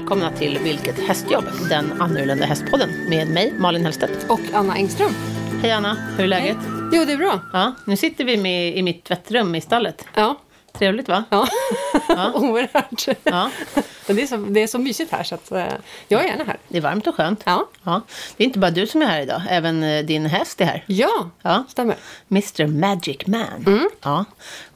[0.00, 1.44] välkomna till Vilket hästjobb?
[1.68, 4.26] Den annorlunda hästpodden med mig, Malin Hellstedt.
[4.28, 5.10] Och Anna Engström.
[5.62, 6.56] Hej Anna, hur är läget?
[6.92, 7.40] Jo, det är bra.
[7.52, 10.04] Ja, nu sitter vi med i mitt tvättrum i stallet.
[10.14, 10.40] Ja.
[10.80, 11.24] Trevligt va?
[11.30, 11.46] Ja,
[12.08, 12.32] Ja.
[12.34, 13.06] oerhört.
[13.24, 13.50] Ja,
[14.06, 15.64] det, är så, det är så mysigt här så att eh,
[16.08, 16.56] jag är gärna här.
[16.68, 17.42] det är varmt och skönt.
[17.46, 18.00] Ja, Ja,
[18.36, 20.84] det är inte bara du som är här idag, även eh, din häst är här.
[20.86, 21.96] ja, Ja, stämmer.
[22.30, 23.88] Mr Magic Man.
[24.02, 24.24] Ja,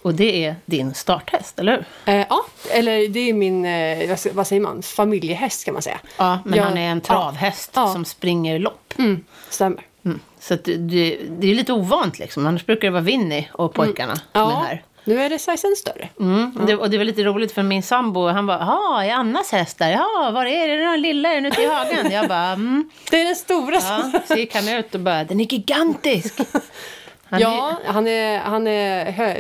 [0.03, 1.73] och det är din starthäst, eller
[2.05, 2.15] hur?
[2.15, 5.99] Eh, ja, eller det är min, eh, vad, säger man, familjehäst kan man säga.
[6.17, 7.93] Ja, men Jag- han är en travhäst Ja.
[7.93, 8.95] som springer lopp.
[8.99, 9.87] Mm, stämmer.
[10.05, 10.21] Mm.
[10.41, 10.77] Så det,
[11.29, 12.47] det är lite ovant liksom.
[12.47, 14.83] Annars brukar det vara Winnie och pojkarna som är här.
[15.05, 16.09] Nu är det sizen större.
[16.21, 16.53] Mm.
[16.67, 19.79] Det, och det var lite roligt för min sambo, han bara, jaha, är Annas häst
[19.79, 19.91] där?
[19.91, 20.85] Ja, var är det?
[20.85, 22.13] Den lilla, är den ute i hagen?
[22.13, 22.91] Jag bara, mm.
[23.11, 23.75] Det är den stora.
[23.75, 26.41] Ja, så gick han ut och bara, den är gigantisk.
[27.29, 29.35] Han, ja han är, han är hö,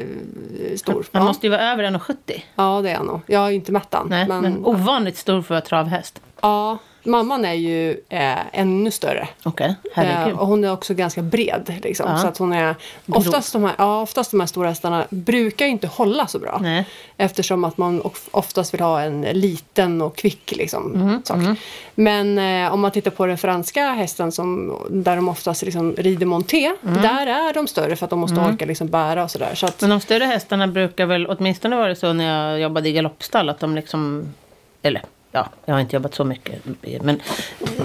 [0.76, 1.06] stor.
[1.12, 1.28] han ja.
[1.28, 2.42] måste ju vara över 1,70.
[2.54, 3.20] ja, det är han nog.
[3.26, 4.06] Jag har ju inte mätt han.
[4.08, 6.20] Nej, men, men, ovanligt stor för att vara travhäst.
[6.40, 9.28] ja, mamman är ju eh, ännu större.
[9.42, 10.38] Okej, Eh, herregud.
[10.38, 11.74] och hon är också ganska bred.
[11.82, 12.18] Liksom, Ja.
[12.18, 12.74] så att hon är,
[13.06, 16.58] oftast, de här, ja, oftast de här stora hästarna brukar inte hålla så bra.
[16.62, 16.86] Nej.
[17.16, 21.38] Eftersom att man of- oftast vill ha en liten och kvick liksom, Mhm, sak.
[21.94, 26.26] Men eh, om man tittar på den franska hästen som, där de oftast liksom rider
[26.26, 26.72] monté.
[26.82, 27.02] Mm.
[27.02, 29.54] Där är de större för att de måste orka liksom bära och sådär.
[29.54, 32.88] Så att, Men de större hästarna brukar väl, åtminstone var det så när jag jobbade
[32.88, 34.34] i galoppstall, att de liksom,
[34.82, 35.02] eller
[35.34, 36.62] ja, jag har inte jobbat så mycket.
[37.02, 37.20] Men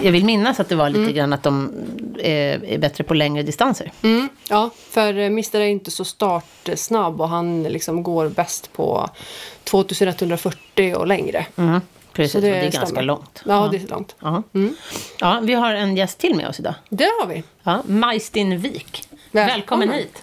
[0.02, 1.74] jag vill minnas att det var lite grann att de
[2.20, 3.92] är, är bättre på längre distanser.
[4.02, 9.10] mm, ja, för eh, Mr är inte så startsnabb och han liksom går bäst på
[9.64, 11.46] 2140 och längre.
[11.56, 11.82] Mm,
[12.14, 12.72] precis, Så och det är stämmer.
[12.86, 13.42] ganska långt.
[13.46, 14.16] Ja, det är långt.
[14.20, 14.44] Ja.
[14.54, 14.76] Mm.
[15.20, 16.74] ja, vi har en gäst till med oss idag.
[16.90, 17.44] Det har vi.
[17.64, 19.04] Ja, Majstin Wik.
[19.32, 19.94] Välkommen, Välkommen.
[19.94, 20.22] hit.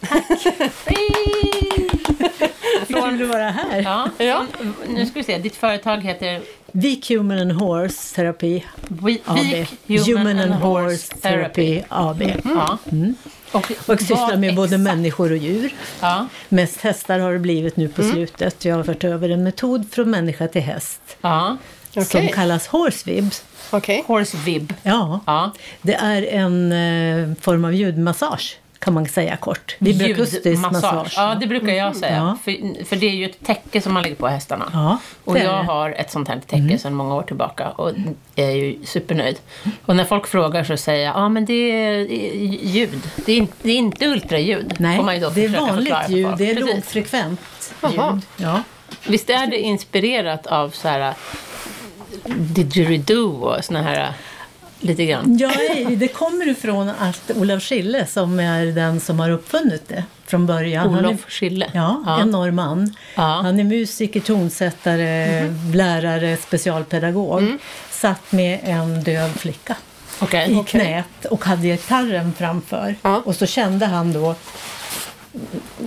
[2.89, 3.83] Från, Kul att vara här.
[3.83, 4.47] ja, Ja.
[4.53, 6.43] från, nu ska vi se, ditt företag heter
[6.77, 9.67] Vik Human and Horse Therapy Wik AB.
[9.89, 11.83] Human, and Horse Therapy.
[11.89, 12.23] AB.
[12.45, 12.79] Ja.
[13.53, 15.75] Och, Och sysslar med både exakt- människor och djur.
[16.01, 18.15] Ja, Mest hästar har det blivit nu på Mm.
[18.15, 18.65] slutet.
[18.65, 21.57] Jag har fört över en metod från människa till häst ja.
[21.91, 22.33] som Okej.
[22.35, 23.45] kallas horse vibs.
[23.71, 24.05] Okej.
[24.07, 24.75] Horse Vib.
[24.83, 25.53] Ja, Ja.
[25.83, 29.77] det är en eh, form av ljudmassage kan man säga kort.
[29.79, 31.15] Vibrakustisk massage.
[31.17, 32.17] Ja, det brukar jag säga.
[32.17, 32.39] Ja.
[32.45, 34.71] För, för det är ju ett täcke som man lägger på hästarna.
[34.73, 35.55] Ja, Och jag.
[35.55, 35.67] Mm.
[35.67, 37.93] har ett sånt här täcke sedan många år tillbaka och
[38.37, 39.37] är ju supernöjd.
[39.87, 41.99] Och när folk frågar så säger jag, ja men det är
[42.67, 43.03] ljud.
[43.27, 44.75] Det är, inte- det är inte ultraljud.
[44.79, 44.97] Nej,
[45.35, 46.29] det är vanligt ljud.
[46.39, 46.75] Det är Precis.
[46.75, 47.41] lågfrekvent
[47.83, 48.21] ljud.
[48.37, 48.63] Ja.
[49.07, 51.15] Visst är det inspirerat av så här
[52.37, 54.13] didgeridoo och såna här
[54.81, 55.37] lite grann?
[55.39, 55.51] Ja,
[55.97, 60.95] det kommer ifrån att Olof Schille som är den som har uppfunnit det från början.
[60.95, 61.71] Han är- Olof Schille.
[61.75, 62.95] Ja, en norrman.
[63.15, 63.23] Ja.
[63.23, 65.43] Han är musiker, tonsättare,
[65.75, 67.57] lärare, specialpedagog.
[67.91, 69.77] Satt med en döv flicka
[70.21, 70.61] Okej.
[70.61, 72.95] i knät och hade gitarren framför.
[73.03, 73.23] Ja.
[73.25, 74.35] Och så kände han då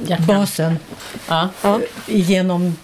[0.07, 0.25] Hjärtan.
[0.28, 0.79] basen
[1.28, 1.49] Ja.
[1.61, 1.79] Ja.
[2.07, 2.75] genom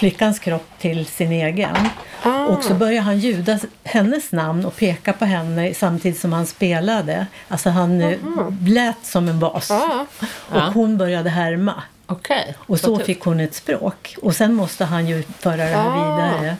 [0.00, 1.76] flickans kropp till sin egen.
[2.22, 2.46] Ah.
[2.46, 7.26] Och så började han ljuda hennes namn och peka på henne samtidigt som han spelade.
[7.48, 8.18] Alltså han eh,
[8.66, 9.70] lät som en bas.
[9.70, 10.06] Ja.
[10.48, 11.82] Och hon började härma.
[12.06, 12.54] Okej.
[12.58, 13.06] Och så tufft.
[13.06, 14.16] fick hon ett språk.
[14.22, 15.94] Och sen måste han ju föra det här Ah.
[16.38, 16.56] vidare.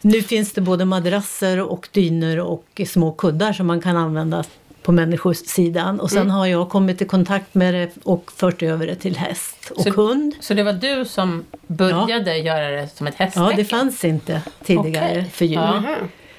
[0.00, 4.44] Nu finns det både madrasser och dynor och små kuddar som man kan använda
[4.90, 6.00] på människosidan.
[6.00, 6.30] Och sen Mm.
[6.30, 9.90] har jag kommit i kontakt med det och fört över det till häst och Så-
[9.90, 10.34] hund.
[10.40, 13.46] Så det var du som började göra det som ett hästtäcke?
[13.50, 15.30] Ja, det fanns inte tidigare Okej.
[15.32, 15.54] för djur.
[15.56, 15.60] Ja.
[15.62, 15.96] Aha.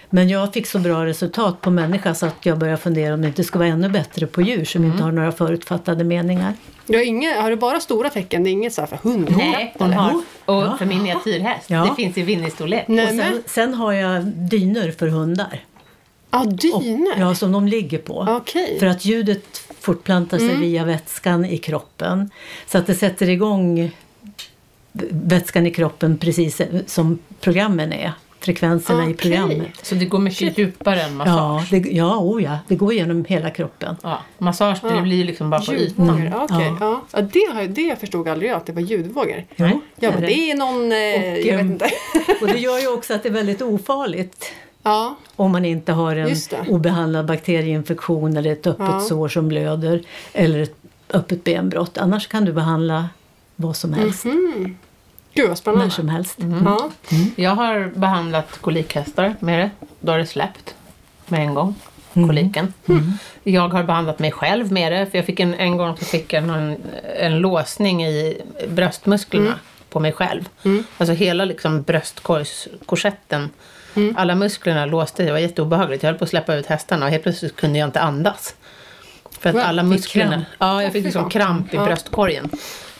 [0.09, 3.27] Men jag fick så bra resultat på människa så att jag började fundera om det
[3.27, 4.91] inte ska vara ännu bättre på djur som Mm.
[4.91, 6.53] inte har några förutfattade meningar.
[6.87, 8.43] Du har, inga, har du bara stora tecken?
[8.43, 9.33] Det är inget så här för hund?
[9.37, 10.11] Nej, hon har.
[10.45, 10.75] Och Ja.
[10.77, 11.69] för miniatyrhäst.
[11.69, 11.85] Ja.
[11.89, 12.83] Det finns i Winnie-storlek.
[12.87, 15.59] Nej, och sen, sen har jag dynor för hundar.
[16.31, 17.13] Ja, Och, dynor?
[17.19, 18.25] ja, som de ligger på.
[18.29, 18.77] Okej.
[18.79, 22.29] För att ljudet fortplantar sig via vätskan i kroppen.
[22.67, 23.91] Så att det sätter igång
[25.11, 28.11] vätskan i kroppen precis som programmen är.
[28.39, 29.15] Frekvenserna i Okej.
[29.17, 29.67] programmet.
[29.81, 31.67] Så det går mycket djupare än Ja, massage?
[31.71, 33.95] det, ja, oh ja, det går genom hela kroppen.
[34.03, 34.21] Ja.
[34.37, 35.01] Massage, det Ja.
[35.01, 36.05] blir liksom bara på ytan.
[36.19, 36.57] Ljudvågor, okej.
[36.67, 36.77] Ja.
[36.79, 37.01] Ja.
[37.11, 39.43] Ja, det, har, jag- det förstod aldrig jag, att det var ljudvågor.
[39.55, 40.91] Ja, det är det är någon...
[40.91, 41.89] Eh, Och, jag vet ehm, inte.
[42.41, 44.51] Och det gör ju också att det är väldigt ofarligt
[44.83, 46.35] ja, om man inte har en
[46.69, 48.99] obehandlad bakterieinfektion eller ett öppet Ja.
[48.99, 50.01] sår som blöder
[50.33, 50.75] eller ett
[51.13, 51.97] öppet benbrott.
[51.97, 53.09] Annars kan du behandla
[53.55, 54.77] vad som helst, Mhm.
[55.33, 55.85] Gud vad spännande.
[55.85, 56.37] när som helst.
[56.65, 56.89] Ja.
[57.35, 59.69] Jag har behandlat kolikhästar med det.
[59.99, 60.75] Då har det släppt
[61.27, 61.75] med en gång.
[62.13, 62.73] Koliken.
[63.43, 65.05] Jag har behandlat mig själv med det.
[65.05, 66.77] För jag fick en, en gång så fick jag en,
[67.19, 70.49] en låsning i bröstmusklerna på mig själv.
[70.97, 71.83] Alltså hela liksom
[73.93, 76.03] bröstkorgskorsetten Alla musklerna låste, det var jätteobehagligt.
[76.03, 78.55] Jag höll på att släppa ut hästarna och helt plötsligt kunde jag inte andas.
[79.39, 80.31] För att alla musklerna...
[80.31, 80.45] kramp?
[80.57, 81.85] Ja, jag fick liksom kramp i Ja.
[81.85, 82.49] bröstkorgen.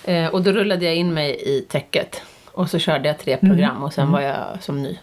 [0.03, 2.21] Eh, och då rullade jag in mig i täcket.
[2.51, 4.97] Och så körde jag tre program och sen var jag som ny.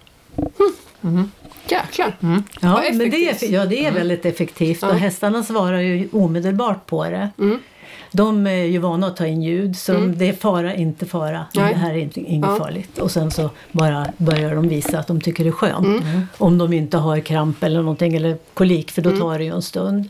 [1.68, 2.16] Jäklar.
[2.22, 2.42] Mm.
[2.60, 7.04] Ja, men det är, ja, det är väldigt effektivt och hästarna svarar ju omedelbart på
[7.04, 7.30] det.
[7.88, 8.44] Mm.
[8.44, 11.44] De är ju vana att ta in ljud så det är fara, inte fara.
[11.54, 11.72] Nej.
[11.74, 12.56] Det här är inte, inget Ja.
[12.56, 12.98] farligt.
[12.98, 15.86] Och sen så bara börjar de visa att de tycker det är skönt.
[15.86, 16.26] Mm.
[16.38, 19.20] Om de inte har kramp eller någonting eller kolik för då Mm.
[19.22, 20.08] tar det ju en stund.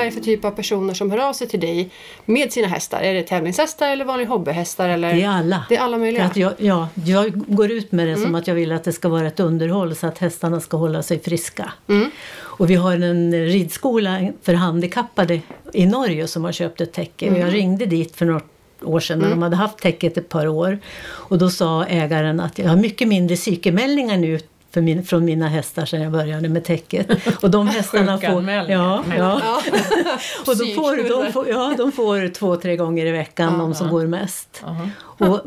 [0.00, 1.90] Vad är det för typ av personer som hör av sig till dig
[2.24, 3.00] med sina hästar?
[3.00, 4.88] Är det tävlingshästar eller vanliga hobbyhästar?
[4.88, 5.14] Eller?
[5.14, 5.64] Det är alla.
[5.68, 6.22] Det är alla möjliga?
[6.22, 8.22] För att jag, ja, jag går ut med det Mm.
[8.22, 11.02] som att jag vill att det ska vara ett underhåll så att hästarna ska hålla
[11.02, 11.72] sig friska.
[11.88, 12.10] Mm.
[12.38, 15.40] Och vi har en ridskola för handikappade
[15.72, 17.26] i Norge som har köpt ett täcke.
[17.26, 17.40] Mm.
[17.40, 18.44] jag ringde dit för något
[18.82, 20.78] år sedan när de hade haft täcket ett par år.
[21.02, 24.40] Och då sa ägaren att jag har mycket mindre psykemeldingar nu
[24.70, 27.08] för min, från mina hästar sedan jag började med täcket.
[27.42, 28.50] Och de hästarna får...
[28.50, 29.04] Ja, ja.
[29.18, 29.62] Ja.
[30.46, 33.90] Och de får, de, får, ja, de får två, tre gånger i veckan, de som
[33.90, 34.64] går mest.
[35.00, 35.40] Och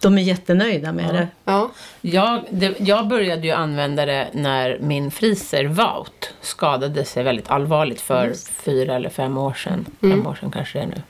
[0.00, 1.28] de är jättenöjda med det.
[1.44, 1.70] Ja.
[2.00, 8.00] Jag, det, jag började ju använda det när min friser Wout skadade sig väldigt allvarligt
[8.00, 8.32] för
[8.64, 9.86] fyra eller fem år sedan.
[10.00, 11.02] Fem år sedan kanske det är nu.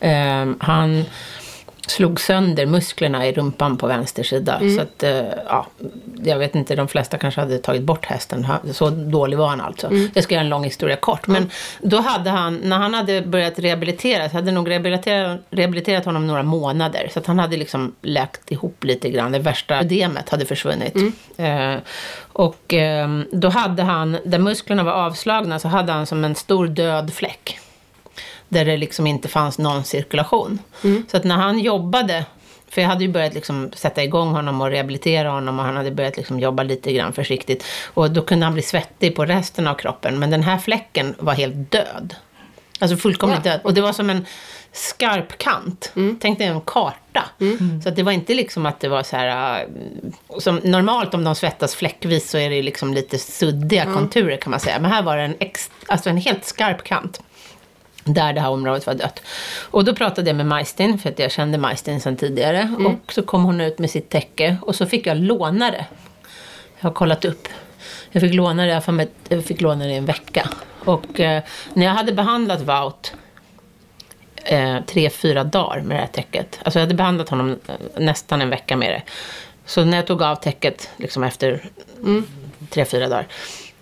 [0.00, 1.04] Ehm, han
[1.90, 4.60] slog sönder musklerna i rumpan på vänster sida.
[4.76, 5.66] Så att, eh, ja,
[6.24, 8.46] jag vet inte, de flesta kanske hade tagit bort hästen.
[8.72, 9.90] Så dålig var han alltså.
[10.14, 11.26] Jag ska göra en lång historia kort.
[11.26, 11.50] Men
[11.82, 17.08] då hade han, när han hade börjat rehabiliteras, hade nog rehabiliterat, rehabiliterat honom några månader.
[17.12, 19.32] Så att han hade liksom läkt ihop lite grann.
[19.32, 20.96] Det värsta ödemet hade försvunnit.
[21.36, 21.76] Eh,
[22.32, 26.66] och eh, då hade han, där musklerna var avslagna, så hade han som en stor
[26.66, 27.58] död fläck
[28.54, 30.58] där det liksom inte fanns någon cirkulation.
[31.10, 32.24] Så att när han jobbade,
[32.68, 35.90] för jag hade ju börjat liksom sätta igång honom och rehabilitera honom och han hade
[35.90, 37.64] börjat liksom jobba lite grann försiktigt.
[37.94, 41.32] Och då kunde han bli svettig på resten av kroppen, men den här fläcken var
[41.34, 42.14] helt död.
[42.80, 43.44] Alltså fullkomligt Wow.
[43.44, 43.60] död.
[43.64, 44.26] Och det var som en
[44.72, 45.92] skarp kant.
[46.20, 47.24] Tänk dig en karta.
[47.82, 49.60] Så att det var inte liksom att det var så här...
[49.60, 54.50] äh, Som normalt om de svettas fläckvis så är det liksom lite suddiga konturer kan
[54.50, 54.78] man säga.
[54.80, 57.20] Men här var det en, ex, alltså en helt skarp kant.
[58.04, 59.22] Där det här området var dött.
[59.70, 62.74] Och då pratade jag med Majstin, för att jag kände Majstin sedan tidigare.
[62.86, 65.86] Och så kom hon ut med sitt täcke och så fick jag låna det.
[66.78, 67.48] Jag har kollat upp.
[68.10, 68.82] Jag fick låna det,
[69.28, 70.48] jag fick låna det i en vecka.
[70.84, 71.42] Och eh,
[71.72, 73.12] när jag hade behandlat Wout
[74.44, 76.60] eh, tre, fyra dagar med det här täcket.
[76.62, 79.02] Alltså jag hade behandlat honom eh, nästan en vecka med det.
[79.66, 81.70] Så när jag tog av täcket liksom efter
[82.70, 83.26] tre, fyra dagar.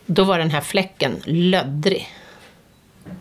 [0.07, 2.09] Då var den här fläcken löddrig.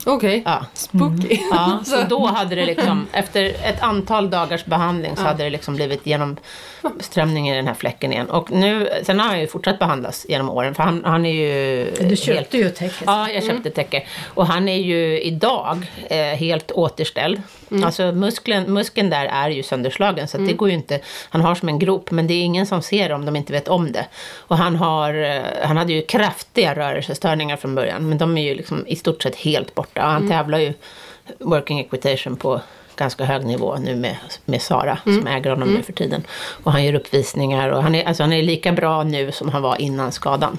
[0.06, 0.42] Okej.
[0.46, 0.66] Ja.
[0.74, 1.40] Spooky.
[1.52, 5.76] Ja, så då hade det liksom, efter ett antal dagars behandling så hade det liksom
[5.76, 8.30] blivit genomströmning i den här fläcken igen.
[8.30, 11.92] Och nu, sen har han ju fortsatt behandlas genom åren för han, han är ju...
[12.10, 13.04] Du köpte ju täcket.
[13.06, 14.04] Ja, jag köpte täcke.
[14.34, 17.42] Och han är ju idag eh, helt återställd.
[17.84, 21.00] Alltså muskeln, muskeln där är ju sönderslagen så att det går ju inte.
[21.30, 23.54] Han har som en grop men det är ingen som ser det om de inte
[23.54, 24.08] vet om det.
[24.36, 28.56] Och han, har, eh, han hade ju kraftiga rörelsestörningar från början men de är ju
[28.56, 30.06] liksom i stort sett helt borta.
[30.06, 30.74] Och han tävlar ju
[31.40, 32.62] working equitation på
[33.02, 34.16] ganska hög nivå nu med,
[34.46, 36.24] med Sara som äger honom nu för tiden.
[36.64, 39.62] Och han gör uppvisningar och han är, alltså han är lika bra nu som han
[39.62, 40.58] var innan skadan.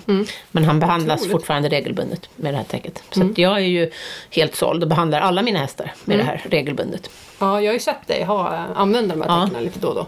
[0.50, 3.02] Men han behandlas fortfarande regelbundet med det här täcket.
[3.10, 3.90] Så att jag är ju
[4.30, 7.10] helt såld och behandlar alla mina hästar med det här regelbundet.
[7.38, 9.44] Ja, jag har ju sett dig ha, använda de här Ja.
[9.46, 10.06] täckena lite då och då.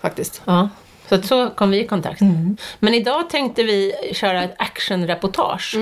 [0.00, 0.42] Faktiskt.
[0.44, 0.68] Ja,
[1.08, 2.20] så att så kom vi i kontakt.
[2.78, 5.76] Men idag tänkte vi köra ett actionreportage.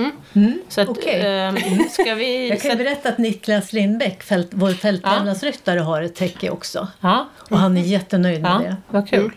[0.69, 1.21] Så att, Okej.
[1.25, 1.57] ehm,
[1.89, 2.49] ska vi...
[2.49, 6.87] Jag kan sätta- berätta att Niklas Lindbäck, fält, vår fälttävlansryttare, har ett täcke också.
[7.01, 8.75] Ja, Och han är jättenöjd med ja det.
[8.89, 9.31] vad kul.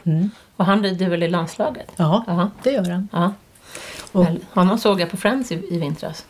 [0.57, 1.93] Och han rider väl i landslaget?
[1.97, 2.51] Ja, Ja.
[2.63, 3.09] det gör han.
[3.13, 3.33] Ja.
[4.13, 6.25] Och- Honom såg jag på Friends i, i vintras.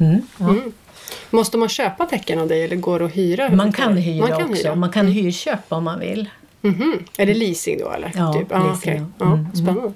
[1.31, 3.49] Måste man köpa täcken av dig eller går det att hyra?
[3.51, 4.63] Man kan hyra man kan också.
[4.63, 4.75] Hyra.
[4.75, 6.29] Man kan hyrköpa om man vill.
[6.69, 6.99] Mhm.
[7.19, 8.13] Är det leasing då eller?
[8.15, 8.51] Ja, typ.
[8.51, 9.03] leasing, okej.
[9.19, 9.27] ja.
[9.27, 9.47] Mm.
[9.55, 9.93] Spännande.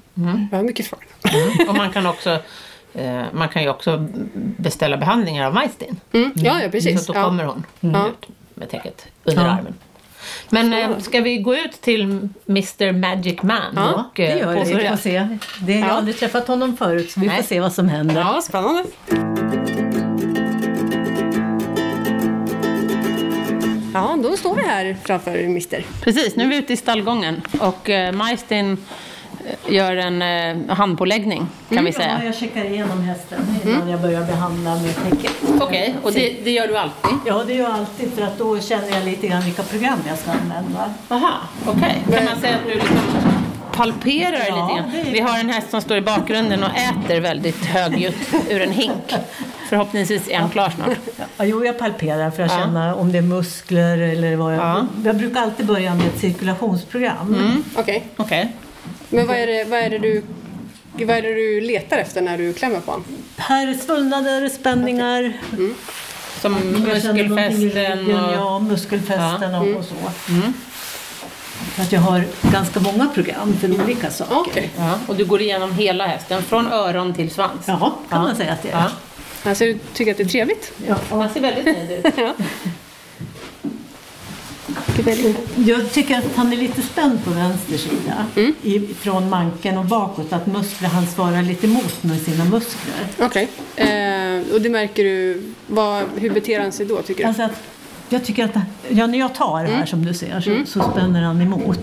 [0.50, 0.98] Jag har mycket för
[1.68, 2.38] Och man kan också
[2.94, 4.06] eh, man kan ju också
[4.56, 6.00] beställa behandlingar av Majstin.
[6.12, 6.32] mm.
[6.34, 7.04] Ja, ja precis.
[7.04, 7.24] Så då ja.
[7.24, 8.06] kommer hon Ja.
[8.08, 9.50] ut med täcket under Ja.
[9.50, 9.74] armen.
[10.50, 12.02] Men eh, ska vi gå ut till
[12.48, 13.60] Mr Magic Man?
[13.76, 14.60] Ja, och, Det eh, gör det.
[14.64, 14.90] Vi påbörja?
[14.90, 15.28] får se.
[15.60, 15.94] Det, jag har Ja.
[15.94, 17.36] aldrig träffat honom förut så vi Nej.
[17.36, 18.20] får se vad som händer.
[18.20, 18.84] Ja, spännande.
[23.94, 25.84] Ja, då står vi här framför Mister.
[26.02, 28.76] Precis, nu är vi ute i stallgången och eh, Majstin
[29.66, 32.20] eh, gör en eh, handpåläggning kan vi Ja, säga.
[32.24, 35.32] jag checkar igenom hästen innan jag börjar behandla med täcket.
[35.60, 37.10] Okej, och det, det gör du alltid?
[37.26, 40.18] Ja, det gör jag alltid för att då känner jag lite grann vilka program jag
[40.18, 40.94] ska använda.
[41.08, 41.32] Aha,
[41.66, 42.02] okej.
[42.12, 42.96] Kan man säga att du liksom
[43.80, 45.12] palperar Ja, lite grann.
[45.12, 49.14] Vi har en häst som står i bakgrunden och äter väldigt högljutt ur en hink.
[49.68, 50.98] Förhoppningsvis är han klar snart.
[51.36, 52.58] Ja, jo, jag palperar för att Ja.
[52.58, 54.60] känna om det är muskler eller vad jag...
[54.60, 54.86] Ja.
[55.04, 57.64] Jag brukar alltid börja med ett cirkulationsprogram.
[57.76, 58.04] Okej.
[58.16, 58.52] Okej.
[59.08, 60.22] Men vad är, det, vad, är det du,
[60.92, 63.06] vad är det du letar efter när du klämmer på honom?
[63.36, 65.32] Här är svullnader, spänningar.
[66.40, 68.32] Som någonting i muskelfästen och...
[68.34, 69.94] Ja, muskelfästen och, och så.
[69.94, 70.69] För
[71.80, 74.34] att jag har ganska många program för olika saker.
[74.50, 74.70] Okej.
[74.76, 77.60] Ja, och du går igenom hela hästen, från öron till svans.
[77.66, 78.18] Ja, kan Ja.
[78.22, 78.72] man säga att det är.
[78.78, 78.90] Ja.
[79.50, 80.72] Alltså, du tycker att det är trevligt?
[80.86, 80.96] Ja.
[81.10, 82.14] Han ser väldigt nöjd ut.
[85.56, 88.26] Jag tycker att han är lite spänd på vänster sida.
[88.62, 90.32] I, från manken och bakåt.
[90.32, 93.06] Att muskler, han svarar lite emot med sina muskler.
[93.18, 93.48] Okej.
[93.76, 97.28] Eh, och det märker du, vad, hur beter han sig då tycker du?
[97.28, 97.62] Alltså att,
[98.12, 98.54] jag tycker att
[98.88, 101.78] ja, när jag tar här som du ser så, så spänner han emot.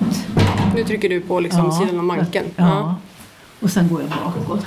[0.76, 2.46] Nu trycker du på liksom sidan av manken.
[2.56, 2.96] Ja.
[3.60, 4.66] Och sen går jag bakåt.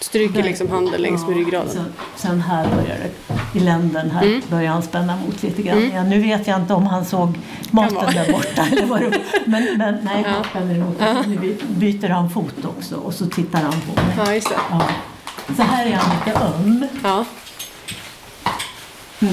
[0.00, 1.68] Stryker liksom handen längs med ryggraden.
[1.70, 1.84] Sen,
[2.16, 5.78] sen här börjar det, i länden här börjar han spänna emot lite grann.
[5.78, 6.08] igen.
[6.10, 7.38] Nu vet jag inte om han såg
[7.70, 9.18] maten där borta eller vad det.
[9.44, 11.00] Men, men nej, han spänner emot.
[11.26, 14.14] Nu by- byter han fot också och så tittar han på mig.
[14.26, 14.50] Ja, just.
[14.70, 14.82] Ja.
[15.56, 16.86] Så här är han lite öm.
[17.04, 17.24] Ja.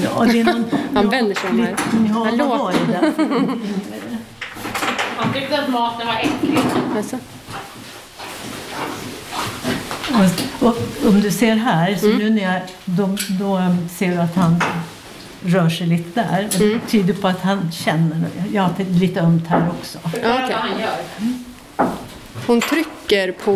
[0.02, 1.74] Ja, det är någon, Han vänder sig om här.
[2.08, 3.12] Ja, Han vad var det där?
[5.16, 6.58] Han tyckte att maten var äcklig.
[6.96, 7.16] Alltså.
[10.60, 14.36] Och, och om du ser här, så nu när jag, då, då ser du att
[14.36, 14.62] han
[15.44, 16.48] rör sig lite där.
[16.52, 19.98] Och det tyder på att han känner, ja, det är lite ömt här också.
[20.04, 20.22] Ja, okej.
[20.22, 20.96] vad han gör.
[22.46, 23.50] Hon trycker på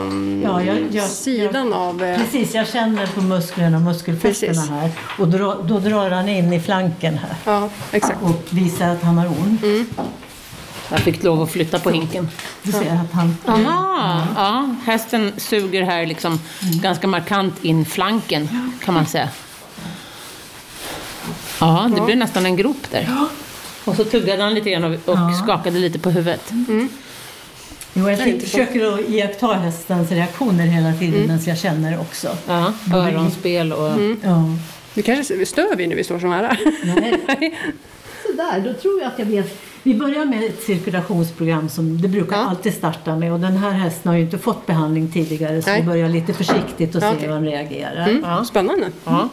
[0.00, 2.02] um, Ja, jag- jag- sidan av...
[2.04, 4.90] Eh, Precis, jag känner på musklerna och muskelfästena här.
[5.18, 8.22] Och då, då drar han in i flanken här ja, exakt.
[8.22, 9.60] och visar att han har ont.
[10.90, 12.28] Jag fick lov att flytta på hinken.
[12.62, 13.36] Du ser att han...
[13.46, 14.74] Aha, ja.
[14.84, 19.28] Hästen suger här liksom ganska markant in flanken kan man säga.
[21.60, 23.08] Ja, det blir nästan en grop där.
[23.84, 25.40] Och så tuggade han lite grann och, och Ja.
[25.44, 26.52] skakade lite på huvudet.
[27.98, 32.28] Jo, jag försöker att iaktta hästens reaktioner hela tiden medan jag känner också.
[32.46, 33.90] Ja, öronspel och...
[34.22, 34.44] Ja.
[34.94, 36.56] Du kanske stör vi när vi står så nära?
[36.84, 37.58] Nej.
[38.26, 39.58] Sådär, då tror jag att jag vet.
[39.82, 42.42] Vi börjar med ett cirkulationsprogram som det brukar Ja.
[42.48, 43.32] alltid starta med.
[43.32, 45.80] Och den här hästen har ju inte fått behandling tidigare så Nej.
[45.80, 47.26] vi börjar lite försiktigt och Ja, se okej.
[47.26, 48.08] hur han reagerar.
[48.08, 48.44] Mm, Ja.
[48.44, 48.86] Spännande.
[49.04, 49.28] Ja.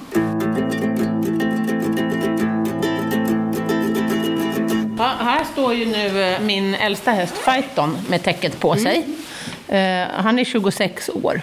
[4.98, 9.06] Ja, här står ju nu eh, min äldsta häst Fighton med täcket på sig.
[9.68, 11.42] Eh, han är 26 år.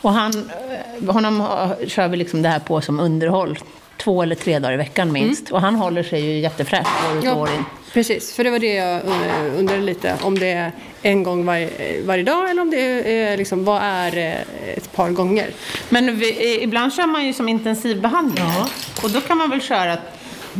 [0.00, 0.50] Och han,
[1.00, 1.42] eh, honom
[1.86, 3.58] kör vi liksom det här på som underhåll.
[3.96, 5.50] Två eller tre dagar i veckan minst.
[5.50, 7.64] Och han håller sig ju jättefräsch år ut och år in.
[7.92, 8.34] precis.
[8.34, 9.00] För det var det jag
[9.58, 10.16] undrade lite.
[10.22, 10.72] Om det är
[11.02, 11.70] en gång varje,
[12.04, 12.76] varje dag eller om det
[13.12, 14.44] är liksom, vad är
[14.76, 15.50] ett par gånger?
[15.88, 18.44] Men vi, ibland kör man ju som intensivbehandling.
[18.44, 18.68] Ja.
[19.02, 19.96] Och då kan man väl köra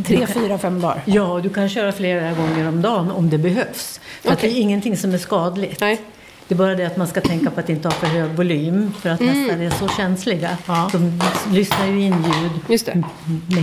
[0.07, 1.01] tre, fyra, fem dagar.
[1.05, 3.99] Ja, du kan köra flera gånger om dagen om det behövs.
[4.21, 5.81] För att det är ingenting som är skadligt.
[5.81, 6.01] Nej.
[6.47, 8.93] Det är bara det att man ska tänka på att inte ha för hög volym
[9.01, 10.57] för att hästar är så känsliga.
[10.91, 11.21] De
[11.51, 13.03] lyssnar ju in ljud Just det.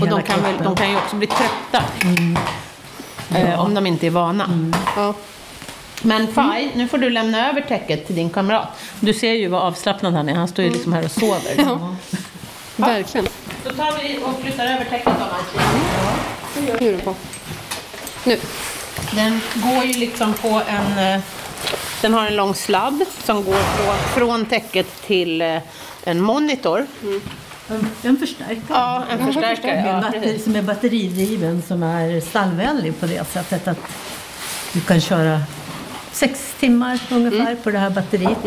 [0.01, 1.85] Och de kan, väl, de kan ju också bli trötta.
[3.35, 4.71] Eh, om de inte är vana.
[4.97, 5.15] Ja.
[6.03, 8.69] Men Faj, nu får du lämna över täcket till din kamrat.
[9.01, 10.35] Du ser ju vad avslappnad han är.
[10.35, 11.79] Han står ju liksom här och sover.
[12.81, 12.87] Ja.
[12.87, 13.27] Verkligen.
[13.65, 15.47] Då tar vi och flyttar över täcket av hans
[16.81, 17.15] Nu är det på.
[18.25, 18.39] Nu.
[19.13, 20.99] Den går ju liksom på en...
[21.15, 21.21] eh,
[22.01, 25.59] Den har en lång sladd som går på, från täcket till eh,
[26.05, 26.87] en monitor.
[27.71, 28.59] En, en förstärkare.
[28.69, 29.71] Ja, en förstärkare.
[29.73, 33.79] En Ja, batteri, som är batteridriven som är stallvänlig på det sättet att
[34.73, 35.41] du kan köra
[36.13, 38.39] sex timmar ungefär på det här batteriet.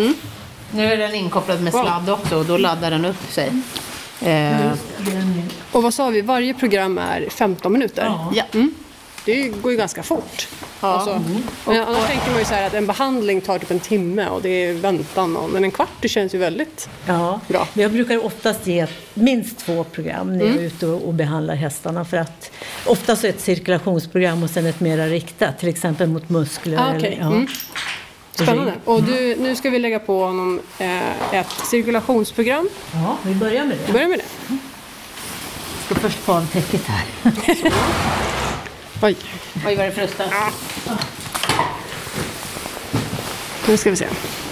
[0.72, 3.52] Nu är den inkopplad med sladd också och då laddar den upp sig.
[4.22, 4.72] Eh,
[5.72, 6.22] Och vad sa vi?
[6.22, 8.04] Varje program är 15 minuter?
[8.06, 8.34] Ja.
[8.36, 8.62] ja.
[9.26, 10.48] Det går ju ganska fort.
[10.82, 10.88] Ja.
[10.88, 11.22] Alltså,
[11.66, 14.42] men annars tänker man ju så här att en behandling tar typ en timme och
[14.42, 15.38] det är väntan.
[15.38, 16.90] Och, men en kvart det känns ju väldigt...
[17.08, 17.68] Ja, Bra.
[17.74, 21.56] Men jag brukar oftast ge minst två program när jag är ute och, och behandlar
[21.56, 22.06] hästarna.
[22.06, 22.52] För att
[22.86, 26.78] oftast är ett cirkulationsprogram och sen ett mera riktat, till exempel mot muskler.
[26.78, 27.14] Ah, okej.
[27.14, 27.28] eller, ja.
[27.28, 27.48] Mm.
[28.44, 28.74] Spännande.
[28.86, 32.70] Och du, nu ska vi lägga på honom eh, ett cirkulationsprogram.
[32.94, 33.94] ja, vi börjar med Vi det.
[33.94, 34.26] börjar med det.
[34.48, 37.04] Jag ska först få av täcket här.
[39.04, 39.16] Oj,
[39.68, 40.28] Oj, vad det frustar.
[43.68, 44.08] nu ska vi se.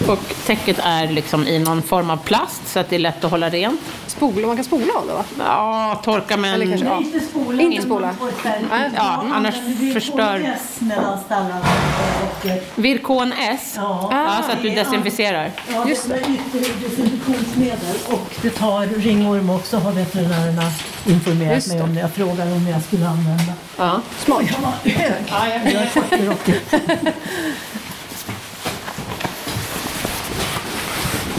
[0.10, 3.32] Och täcket är liksom i någon form av plast så att det är lätt att
[3.32, 3.82] hålla rent.
[4.08, 5.24] Spola, man kan spola av det va?
[5.40, 6.70] Ja, torka med Eller en...
[6.72, 6.98] kanske- Ja.
[7.00, 7.62] Inte spola.
[7.62, 8.16] Inte spola.
[8.96, 9.56] Ja, annars
[9.94, 10.56] förstör-
[12.44, 13.74] eh, Virkon S.
[13.76, 14.10] Ja.
[14.12, 15.52] Ja, så att du desinficerar.
[15.74, 16.20] Ja, Just det
[16.84, 20.72] desinfektionsmedel och det tar ringorm också har veterinärerna
[21.06, 23.54] informerat Just mig om när jag frågar om jag skulle använda.
[23.78, 24.02] Ja.
[24.20, 24.42] Smart.
[24.52, 25.24] Jag var hög.
[25.30, 27.12] Ja, jag Jag är 40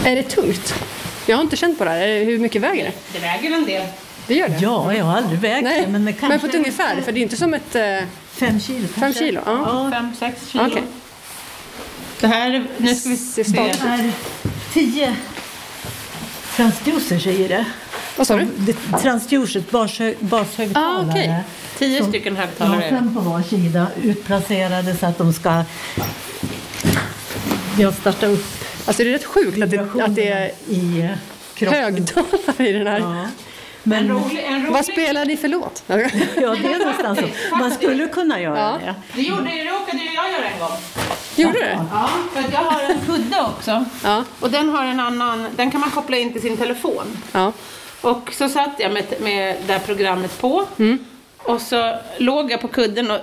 [0.05, 0.73] Är det tungt?
[1.25, 2.23] Jag har inte känt på det här.
[2.25, 2.91] Hur mycket väger det?
[3.13, 3.87] Det väger en del.
[4.27, 4.57] Det gör det?
[4.61, 5.87] Ja, jag har aldrig vägt Nej, det.
[5.91, 7.75] Men, det kanske men på ett ungefär, för det är inte som ett...
[7.75, 7.97] Eh,
[8.31, 9.19] Fem kilo fem kanske.
[9.19, 9.41] kilo?
[9.45, 9.51] Ja.
[9.51, 10.63] Ja, Fem, sex kilo.
[10.67, 10.83] Okej.
[12.19, 13.43] Det här, är- nu ska vi se.
[13.43, 14.11] det är
[14.73, 15.15] tio
[16.55, 17.65] transducers i det.
[18.17, 18.47] Vad sa du?
[19.01, 20.95] Transducers, bashö- bashögtalare.
[20.97, 21.35] Ah, okej.
[21.77, 22.89] Tio Som- stycken Ja, högtalare.
[22.89, 25.63] fem på var sida, utplacerade så att de ska
[27.79, 28.45] jag starta upp
[28.85, 32.87] Alltså det är rätt sjukt att det, att det är i eh, högtalare i den
[32.87, 32.99] här.
[32.99, 33.05] Ja.
[33.23, 33.29] En
[33.83, 34.71] Men rolig, en rolig...
[34.73, 35.83] Vad spelar ni för låt?
[35.87, 37.19] ja, det är någonstans
[37.49, 37.55] så.
[37.55, 38.77] Man skulle kunna göra Ja.
[38.85, 38.95] det.
[39.15, 40.77] Det, gjorde, det råkade jag göra en gång.
[41.35, 41.65] Gjorde du?
[41.91, 43.85] Ja, för att jag har en kudde också.
[44.03, 44.23] Ja.
[44.39, 47.17] Och den har en annan, den kan man koppla in till sin telefon.
[47.31, 47.51] ja.
[48.01, 50.65] Och så satt jag med, med det här programmet på.
[51.37, 53.19] Och så låg jag på kudden och,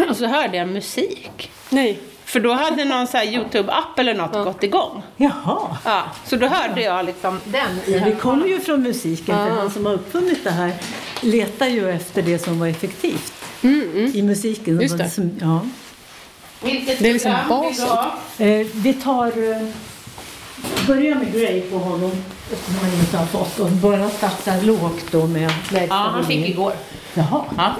[0.10, 1.50] och så hörde jag musik.
[1.68, 1.98] Nej.
[2.26, 5.02] För då hade någon så här Youtube-app eller något gått igång.
[5.16, 5.76] Jaha.
[5.84, 8.16] Ja, så då hörde jag liksom den Ja, det högtalaren.
[8.20, 10.72] kommer ju från musiken, för han som har uppfunnit det här
[11.20, 13.32] letar ju efter det som var effektivt
[14.14, 14.80] i musiken.
[14.80, 15.10] Just det.
[15.10, 15.60] Som- Ja.
[16.62, 17.88] Vilket Det är liksom basen.
[18.38, 19.26] Eh, vi tar...
[19.26, 19.68] Eh,
[20.86, 22.12] börjar med Grey på honom,
[22.52, 23.58] eftersom han inte har fått.
[23.60, 26.72] Och bara starta lågt då med lägsta Ja, han fick igår.
[27.14, 27.76] Jaha, Ja.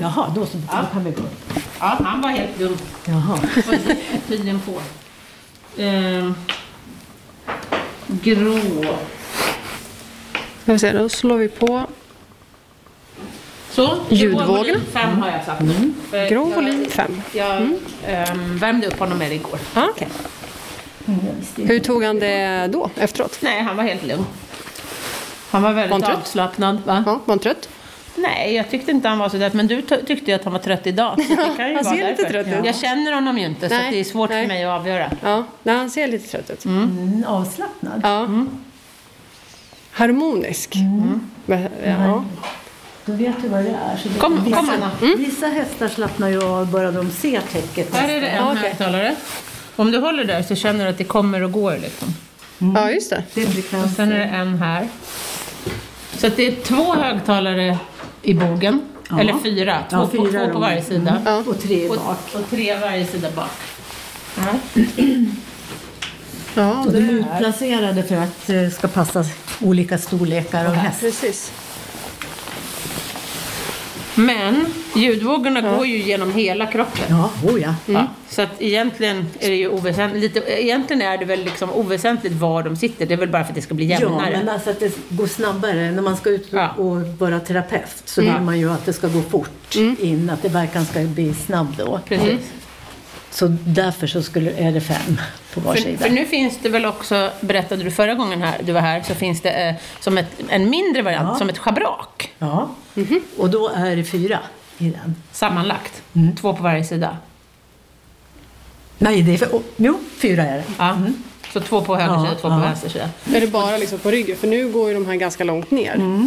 [0.00, 1.22] Jaha då, så, då kan vi gå.
[1.80, 2.76] Ja, han var helt dum.
[3.04, 3.38] Jaha.
[4.28, 4.80] Tydligen på.
[5.82, 6.34] Ehm,
[8.06, 8.58] grå.
[10.62, 11.86] Ska vi se, då slår vi på.
[13.70, 13.96] Så,
[14.46, 15.58] volym Fem har jag satt.
[16.10, 17.22] För Grå volym 5.
[17.32, 17.72] Jag
[18.06, 19.58] ehm, värmde upp honom med det igår.
[19.74, 20.08] Ah, okay.
[21.56, 23.38] Hur tog han det då, efteråt?
[23.40, 24.26] Nej, han var helt lugn.
[25.50, 26.80] Han var väldigt Var avslappnad.
[26.84, 27.02] Va?
[27.06, 27.68] Ja, var han trött?
[28.18, 29.54] Nej, jag tyckte inte han var så trött.
[29.54, 31.22] Men du tyckte ju att han var trött idag.
[31.28, 32.32] Så det kan ju han vara ser lite därför.
[32.44, 32.66] trött ut.
[32.66, 34.42] Jag känner honom ju inte, så Nej, att det är svårt nej.
[34.42, 35.10] för mig att avgöra.
[35.22, 36.64] Ja, nej, han ser lite trött ut.
[36.64, 38.00] Mm, avslappnad.
[38.04, 38.28] Ja.
[39.92, 40.74] Harmonisk.
[41.46, 42.24] Men, Ja.
[43.04, 43.96] Då vet du vad det är.
[43.96, 44.90] Så det, Kom- vissa, kom, Anna.
[45.16, 47.94] vissa hästar slappnar ju av bara de ser täcket.
[47.94, 48.56] Här är det en okej.
[48.62, 49.14] högtalare.
[49.76, 51.72] Om du håller där så känner du att det kommer och går.
[51.82, 52.08] Liksom.
[52.74, 53.22] ja, just det.
[53.34, 54.88] Det är Och sen är det en här.
[56.16, 57.78] Så att det är två högtalare
[58.28, 58.80] i bogen.
[59.10, 59.20] Ja.
[59.20, 59.78] Eller fyra.
[59.90, 60.52] Två, Ja, på, fyra två då.
[60.52, 61.22] på varje sida.
[61.24, 61.36] Ja.
[61.46, 62.18] Och tre Och, bak.
[62.34, 63.50] och tre varje sida bak.
[64.36, 64.44] Ja.
[66.54, 69.24] Ja, Och de är det utplacerade för att det ska passa
[69.60, 71.00] olika storlekar av häst.
[71.00, 71.52] Precis.
[74.18, 77.04] Men ljudvågorna går ju genom hela kroppen.
[77.08, 77.74] Ja, oh ja.
[77.86, 80.22] Ja, så att egentligen är det ju oväsentligt.
[80.34, 83.06] Lite, egentligen är det väl liksom oväsentligt var de sitter.
[83.06, 84.30] Det är väl bara för att det ska bli Ja, jämnare.
[84.38, 85.90] men alltså att det går snabbare.
[85.90, 86.68] När man ska ut Ja.
[86.70, 90.48] och vara terapeut så vill man ju att det ska gå fort in, att det
[90.48, 92.00] verkligen ska bli snabb då.
[92.08, 92.40] Precis.
[93.30, 95.20] Så därför så skulle, är det fem
[95.54, 95.98] på var För, sida.
[95.98, 99.14] för nu finns det väl också, berättade du förra gången här, du var här, så
[99.14, 101.38] finns det eh, som ett, en mindre variant, Ja.
[101.38, 102.32] som ett schabrak.
[102.38, 102.68] Ja,
[103.38, 104.38] och då är det fyra
[104.78, 105.14] i den.
[105.32, 106.02] Sammanlagt.
[106.40, 107.16] Två på varje sida.
[108.98, 110.64] Nej, det är för, oh, jo, fyra är det.
[110.78, 110.98] Ja.
[111.52, 112.58] Så två på höger Ja, sida, två på ja.
[112.58, 113.08] vänster sida.
[113.34, 114.36] Är det bara liksom på ryggen?
[114.36, 116.26] För nu går ju de här ganska långt ner.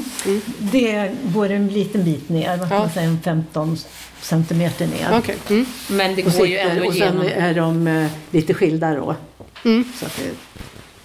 [0.59, 2.79] Det går en liten bit ner, vad Ja.
[2.79, 3.77] man säga, en 15
[4.21, 5.17] centimeter ner.
[5.17, 5.35] Okej.
[5.49, 5.65] Mm.
[5.89, 7.43] Men det Och, går ju sitter, ändå och sen igenom.
[7.43, 9.09] är de eh, lite skilda då.
[9.09, 10.31] Att det,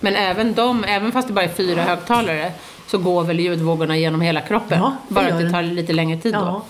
[0.00, 2.52] Men även de, även fast det bara är fyra högtalare,
[2.86, 4.78] så går väl ljudvågorna genom hela kroppen.
[4.78, 6.40] Ja, bara att det tar lite längre tid ja.
[6.40, 6.62] då.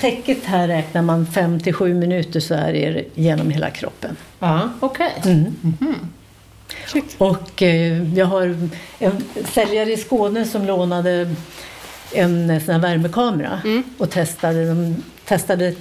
[0.00, 4.16] Täcket här räknar man 5 till 7 minuter så är det genom hela kroppen.
[4.38, 5.12] Ja, okej.
[6.86, 7.14] Shit.
[7.18, 11.34] Och eh, jag har en säljare i Skåne som lånade
[12.12, 13.60] en eh, sån här värmekamera
[13.98, 15.74] och testade, de testade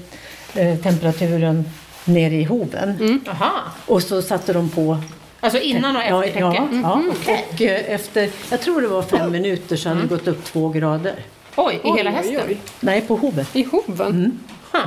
[0.56, 1.66] eh, temperaturen
[2.06, 3.22] nere i hoven.
[3.26, 3.52] Jaha.
[3.86, 4.98] Och så satte de på
[5.40, 6.40] Alltså innan och efter täcket?
[6.40, 6.96] ja, ja.
[6.96, 7.10] Mhm,
[7.54, 10.70] Och eh, efter, jag tror det var fem minuter så hade det gått upp två
[10.70, 11.16] grader.
[11.56, 12.42] Oj, i Oj, hela oj, hästen?
[12.48, 12.58] oj.
[12.80, 13.56] Nej, på hovet.
[13.56, 14.40] I hoven?
[14.72, 14.82] Huh.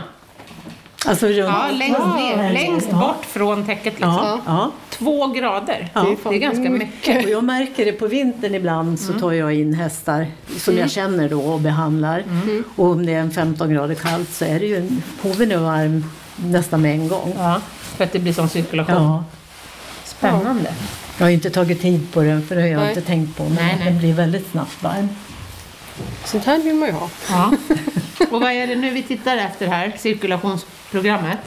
[1.06, 1.38] Alltså runt.
[1.38, 2.44] Ja, längst ner.
[2.44, 2.50] Ja.
[2.52, 4.08] Längst bort från täcket liksom.
[4.16, 4.70] Ja, ja.
[5.00, 5.88] Två grader.
[5.94, 6.00] Ja.
[6.02, 7.24] Det, är, det är ganska mycket.
[7.24, 10.80] Och jag märker det på vintern ibland så tar jag in hästar som Mm.
[10.82, 12.24] jag känner då och behandlar.
[12.76, 16.04] Och om det är en 15 grader kallt så är det ju en, är varm
[16.36, 17.34] nästan med en gång.
[17.38, 17.60] Ja,
[17.96, 18.94] för att det blir sån cirkulation.
[19.02, 19.24] Ja.
[20.04, 20.72] Spännande.
[21.18, 22.88] Jag har inte tagit tid på det, för det har jag Nej.
[22.88, 23.42] inte tänkt på.
[23.44, 23.84] Men Nej, nej.
[23.90, 25.08] den blir väldigt snabbt varm.
[26.24, 27.08] Sånt här vill man ju ha.
[27.30, 27.52] Ja.
[28.30, 29.92] Och vad är det nu vi tittar efter här?
[30.90, 31.38] Cirkulationsprogrammet.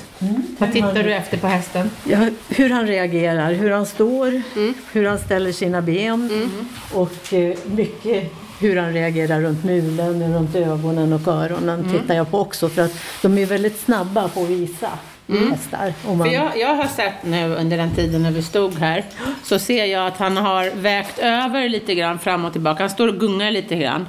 [0.58, 1.90] Vad tittar du efter på hästen?
[2.04, 2.18] Ja,
[2.50, 4.42] hur han reagerar, hur han står,
[4.94, 6.50] hur han ställer sina ben
[6.94, 12.40] och eh, mycket hur han reagerar runt mulen, runt ögonen och öronen tittar jag på
[12.40, 14.90] också för att de är väldigt snabba på att visa
[15.28, 15.94] hästar.
[16.06, 19.06] Om man, För jag, jag har sett nu under den tiden när vi stod här,
[19.44, 22.84] så ser jag att han har vägt över lite grann fram och tillbaka.
[22.84, 24.08] Han står och gungar lite grann.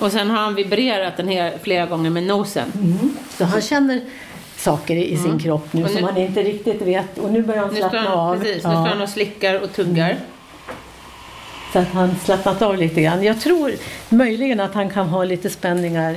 [0.00, 2.72] Och sen har han vibrerat den här flera gånger med nosen.
[2.74, 3.16] Mm.
[3.38, 4.00] Så han känner
[4.64, 7.60] saker i sin kropp nu, Och nu- som han inte riktigt vet och nu börjar
[7.62, 8.36] han Nu slappna han, av.
[8.38, 8.76] precis, nu Ja.
[8.84, 10.16] står han och slickar och tuggar.
[11.72, 13.22] Så att han slappnat av lite grann.
[13.24, 13.72] Jag tror
[14.08, 16.16] möjligen att han kan ha lite spänningar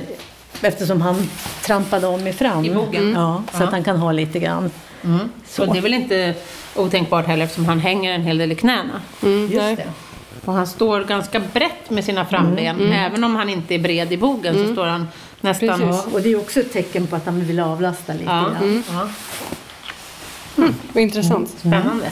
[0.62, 1.28] eftersom han
[1.62, 2.64] trampade om i fram.
[2.64, 3.12] I bogen.
[3.16, 4.70] Ja, så att han kan ha lite grann.
[5.04, 5.18] Mm.
[5.46, 5.72] Så Så.
[5.72, 6.34] det är väl inte
[6.76, 9.00] otänkbart heller eftersom han hänger en hel del i knäna.
[9.22, 9.76] Mm, Just nej.
[9.76, 9.86] det.
[10.44, 12.92] Och han står ganska brett med sina framben.
[12.92, 15.08] Även om han inte är bred i bogen så står han
[15.40, 15.68] nästan...
[15.80, 16.04] Precis.
[16.06, 18.40] Ja, och det är också ett tecken på att han vill avlasta lite Ja.
[18.60, 18.82] grann.
[18.92, 19.08] Ja.
[20.92, 21.48] Vad intressant.
[21.58, 22.10] Spännande.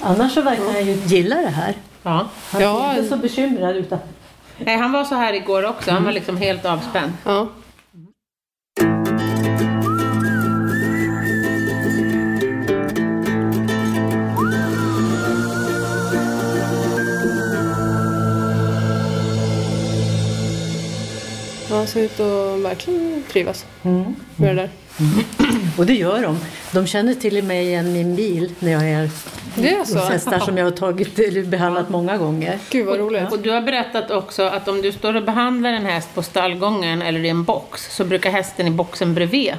[0.00, 1.74] Annars så verkar han ju gilla det här.
[2.02, 2.26] Ja.
[2.50, 2.92] Han Ja.
[2.92, 3.98] är inte så bekymrad utan
[4.58, 5.90] Nej, han var så här igår också.
[5.90, 7.12] Han var liksom helt avspänd.
[7.24, 7.48] Ja.
[8.80, 8.84] Ja,
[21.76, 24.14] han ser ut att verkligen trivas Mm.
[24.36, 24.70] med det där.
[25.76, 26.38] Och det gör de.
[26.72, 29.10] De känner till och med igen min bil när jag är
[29.54, 29.98] Det är så?
[29.98, 32.58] hos hästar som jag har tagit, eller behandlat många gånger.
[32.70, 33.32] Gud vad roligt.
[33.32, 37.02] Och du har berättat också att om du står och behandlar en häst på stallgången
[37.02, 39.54] eller i en box så brukar hästen i boxen bredvid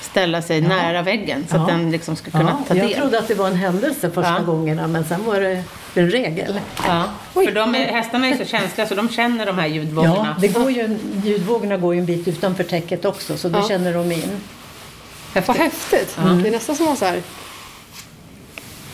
[0.00, 1.74] ställa sig nära väggen så att Ja.
[1.76, 2.98] den liksom ska kunna Ja, ta jag del.
[2.98, 4.44] trodde att det var en händelse första Ja.
[4.44, 5.62] gångerna men sen var det
[5.94, 6.60] en regel.
[6.86, 7.04] Ja.
[7.32, 10.36] För de är, hästarna är så känsliga så de känner de här Ja, ljudvågorna.
[10.40, 13.68] det går ju, ljudvågorna går ju en bit utanför täcket också så då Ja.
[13.68, 14.40] känner de in.
[15.46, 16.16] Vad häftigt.
[16.42, 17.22] Det är nästan som att så här...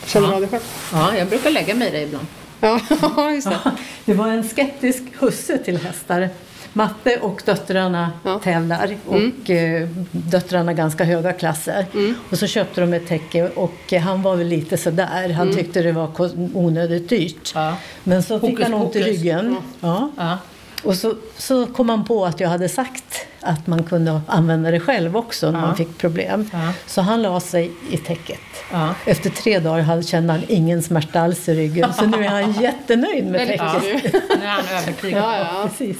[0.05, 0.61] Känner du av det själv?
[0.93, 2.25] Ja, jag brukar lägga mig i det ibland.
[2.61, 3.59] Ja, just det.
[4.05, 6.29] Det var en skeptisk husse till hästar.
[6.77, 8.39] Matte och döttrarna Ja.
[8.39, 11.85] tävlar och eh, döttrarna ganska höga klasser.
[12.31, 15.29] Och så köpte de ett täcke och eh, han var väl lite sådär.
[15.29, 16.09] Han tyckte det var
[16.53, 17.51] onödigt dyrt.
[17.55, 17.75] Ja.
[18.03, 19.57] Men så fick Hokus han ont i ryggen.
[19.79, 20.11] Ja.
[20.17, 20.37] Ja.
[20.83, 24.79] Och så, så kom han på att jag hade sagt att man kunde använda det
[24.79, 25.65] själv också när Ja.
[25.65, 26.49] man fick problem.
[26.53, 26.73] Ja.
[26.85, 28.39] Så han la sig i täcket.
[28.71, 28.95] Ja.
[29.05, 31.93] Efter tre dagar kände han ingen smärta alls i ryggen.
[31.93, 34.03] Så nu är han jättenöjd med täcket.
[34.13, 35.47] Nu är han övertygad.
[35.63, 35.97] Precis.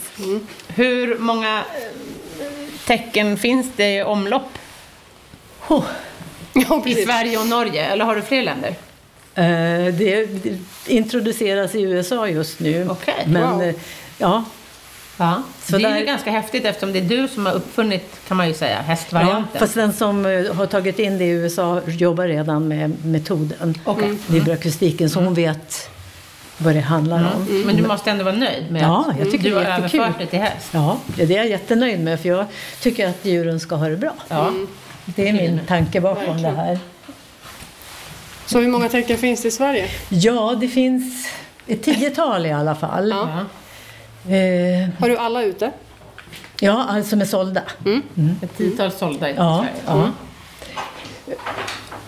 [0.68, 2.46] Hur många eh,
[2.88, 4.50] tecken finns det i omlopp
[5.68, 5.84] Oh.
[6.86, 6.96] i.
[7.06, 7.86] Sverige och Norge?
[7.86, 8.70] Eller har du fler länder?
[9.36, 10.28] Eh, det,
[10.88, 12.88] introduceras i USA just nu.
[12.90, 13.64] Okej, Men wow.
[13.64, 13.76] eh,
[14.18, 14.44] ja,
[15.18, 15.44] Ja.
[15.64, 18.38] Så det är där- ju ganska häftigt eftersom det är du som har uppfunnit, kan
[18.38, 19.60] man ju säga, ja, hästvarianten.
[19.60, 23.76] fast den som eh, har tagit in det i USA jobbar redan med metoden.
[23.84, 24.06] Okej.
[24.06, 24.20] Mm.
[24.28, 25.90] Vibroakustiken, så hon vet
[26.58, 27.64] vad det handlar om.
[27.66, 30.00] Men du måste ändå vara nöjd med Ja, att jag tycker du har är jättekul.
[30.00, 30.68] överfört det till häst.
[30.72, 32.46] Ja, det är jag jättenöjd med för jag
[32.82, 34.14] tycker att djuren ska ha det bra.
[34.28, 34.52] Ja.
[35.06, 36.44] Det är min tanke bakom Verkligen.
[36.56, 36.80] det här.
[38.46, 39.90] Så hur många tecken finns det i Sverige?
[40.10, 41.28] Ja, det finns
[41.68, 43.10] ett tiotal i alla fall.
[43.10, 43.40] Ja.
[44.30, 45.72] Eh, Har du alla ute?
[46.60, 47.62] ja, alltså som är sålda.
[48.42, 49.84] Ett tiotal sålda i Ja, Sverige.
[49.88, 50.12] ja.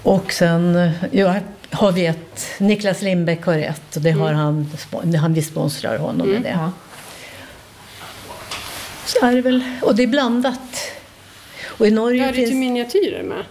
[0.04, 1.36] Och sen ja,
[1.72, 5.98] har vi ett, Niklas Lindbäck har ett och det har han, spo- han vi sponsrar
[5.98, 6.50] honom med det.
[6.50, 6.72] Ja.
[9.06, 10.92] Så är det väl, och det är blandat.
[11.68, 12.50] Och i Norge Ja, det är finns...
[12.50, 13.44] till miniatyrer med.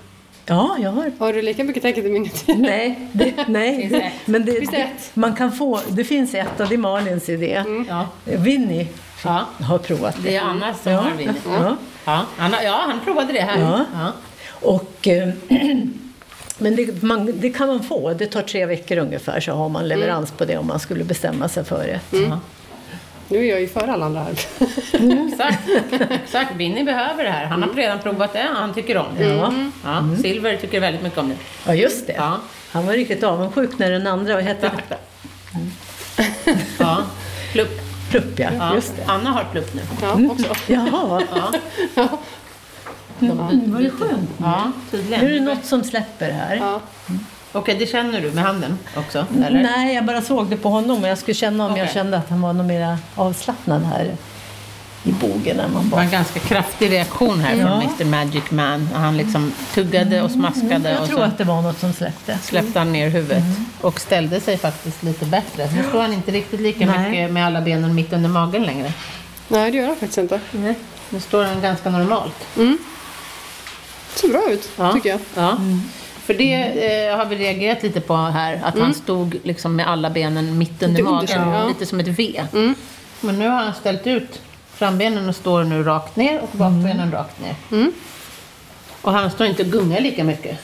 [0.47, 2.57] Ja, jag har Har du lika mycket miniatyrer?
[2.59, 3.77] Nej, det, nej.
[3.81, 4.13] Finns det ett?
[4.25, 5.11] men det, Finns det ett?
[5.15, 7.65] man kan få, det finns ett och det är Malins idé.
[7.89, 8.07] Ja.
[8.25, 8.89] Winnie
[9.25, 9.47] Ja.
[9.61, 11.01] har provat Det är Anna som Ja.
[11.01, 11.37] har vinnit.
[11.47, 11.77] Ja.
[12.05, 12.25] Ja.
[12.39, 13.61] Anna, ja, han provade det här.
[13.61, 13.85] Ja.
[13.95, 14.13] Ja.
[14.69, 15.29] Och, eh,
[16.59, 18.15] men det, man, det kan man få.
[18.15, 21.49] Det tar tre veckor ungefär så har man leverans på det om man skulle bestämma
[21.49, 22.19] sig för det.
[22.19, 22.41] Ja.
[23.29, 24.33] Nu är jag ju för alla andra här.
[25.33, 25.69] Exakt.
[26.11, 26.57] Exakt.
[26.57, 27.45] Winnie behöver det här.
[27.47, 28.47] Han har redan provat det.
[28.55, 29.25] Han tycker om det.
[29.25, 29.53] Ja.
[29.85, 30.05] Ja.
[30.23, 31.37] Silver tycker väldigt mycket om det.
[31.67, 32.13] Ja, just det.
[32.13, 32.39] Ja.
[32.73, 34.97] Han var riktigt avundsjuk när den andra, vad hette det?
[36.79, 37.03] Ja.
[37.53, 37.81] Plupp.
[38.11, 38.49] Plupp, ja.
[38.59, 38.75] Ja.
[38.75, 39.03] Just det.
[39.07, 39.83] Anna har plupp nu.
[40.03, 40.55] Ja, också.
[40.67, 41.23] Jaha,
[41.95, 42.09] Ja.
[43.21, 44.31] mm, vad det skönt.
[44.39, 45.45] Ja, Nu är det tydligen.
[45.45, 46.57] något som släpper här.
[46.57, 46.81] Ja.
[47.53, 49.27] Okej, det känner du med handen också?
[49.47, 49.63] Eller?
[49.63, 51.95] Nej, jag bara såg det på honom och jag skulle känna om jag Okej.
[51.95, 54.15] kände att han var något mer avslappnad här.
[55.05, 56.03] i bogen när man Det var bara...
[56.03, 58.89] en ganska kraftig reaktion här från Mr Magic Man.
[58.95, 62.39] Han liksom tuggade och smaskade Jag och tror så att det var något som släppte.
[62.43, 63.43] släppte han ner huvudet
[63.81, 65.71] och ställde sig faktiskt lite bättre.
[65.77, 67.11] Nu står han inte riktigt lika Nej.
[67.11, 68.93] mycket med alla benen mitt under magen längre.
[69.49, 70.41] Nej, det gör han faktiskt inte.
[71.11, 72.47] Nu står han ganska normalt.
[74.15, 74.93] ser bra ut, Ja.
[74.93, 75.21] tycker jag.
[75.35, 75.59] Ja.
[76.27, 80.11] För det eh, har vi reagerat lite på här, att han stod liksom med alla
[80.11, 81.69] benen mitt under Lite magen, ja.
[81.69, 82.43] lite som ett V.
[83.21, 84.41] Men nu har han ställt ut
[84.75, 87.91] frambenen och står nu rakt ner och bakbenen rakt ner.
[89.03, 90.59] Och han står inte och gungar lika mycket.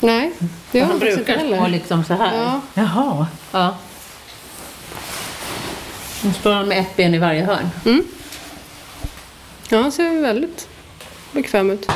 [0.00, 0.32] Nej,
[0.70, 1.68] det gör han han faktiskt inte brukar stå heller.
[1.68, 2.36] liksom så här.
[2.36, 3.26] Ja, Jaha.
[3.52, 3.76] Ja.
[6.24, 7.70] Nu står han med ett ben i varje hörn.
[9.68, 10.68] ja, han ser väldigt
[11.32, 11.88] bekväm ut.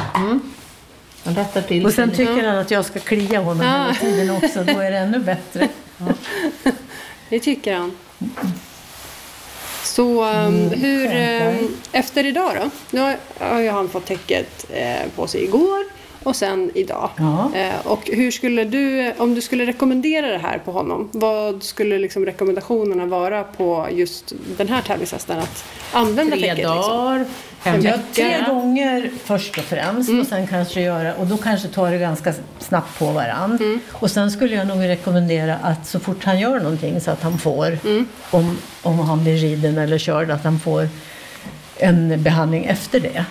[1.26, 3.72] Han rättar till Och sen tycker han att jag ska klia honom Ja.
[3.82, 4.64] hela tiden också.
[4.64, 5.68] Då är det ännu bättre.
[7.28, 7.96] Det tycker han.
[9.84, 12.70] Så um, hur, um, efter idag då?
[12.90, 15.84] Nu har, har ju han fått täcket eh, på sig igår
[16.26, 17.10] och sen idag.
[17.16, 17.50] Ja.
[17.54, 21.98] Eh, och hur skulle du, om du skulle rekommendera det här på honom, vad skulle
[21.98, 26.56] liksom rekommendationerna vara på just den här tävlingshästen att använda Tre täcket?
[26.58, 26.72] Liksom?
[26.96, 27.24] dagar,
[27.60, 28.02] fem Ja, veckor.
[28.14, 32.32] tre gånger först och främst och sen kanske göra, och då kanske tar det ganska
[32.58, 33.80] snabbt på varann.
[33.92, 37.38] Och sen skulle jag nog rekommendera att så fort han gör någonting så att han
[37.38, 37.78] får,
[38.30, 40.88] om, om han blir riden eller körd, att han får
[41.76, 43.24] en behandling efter det.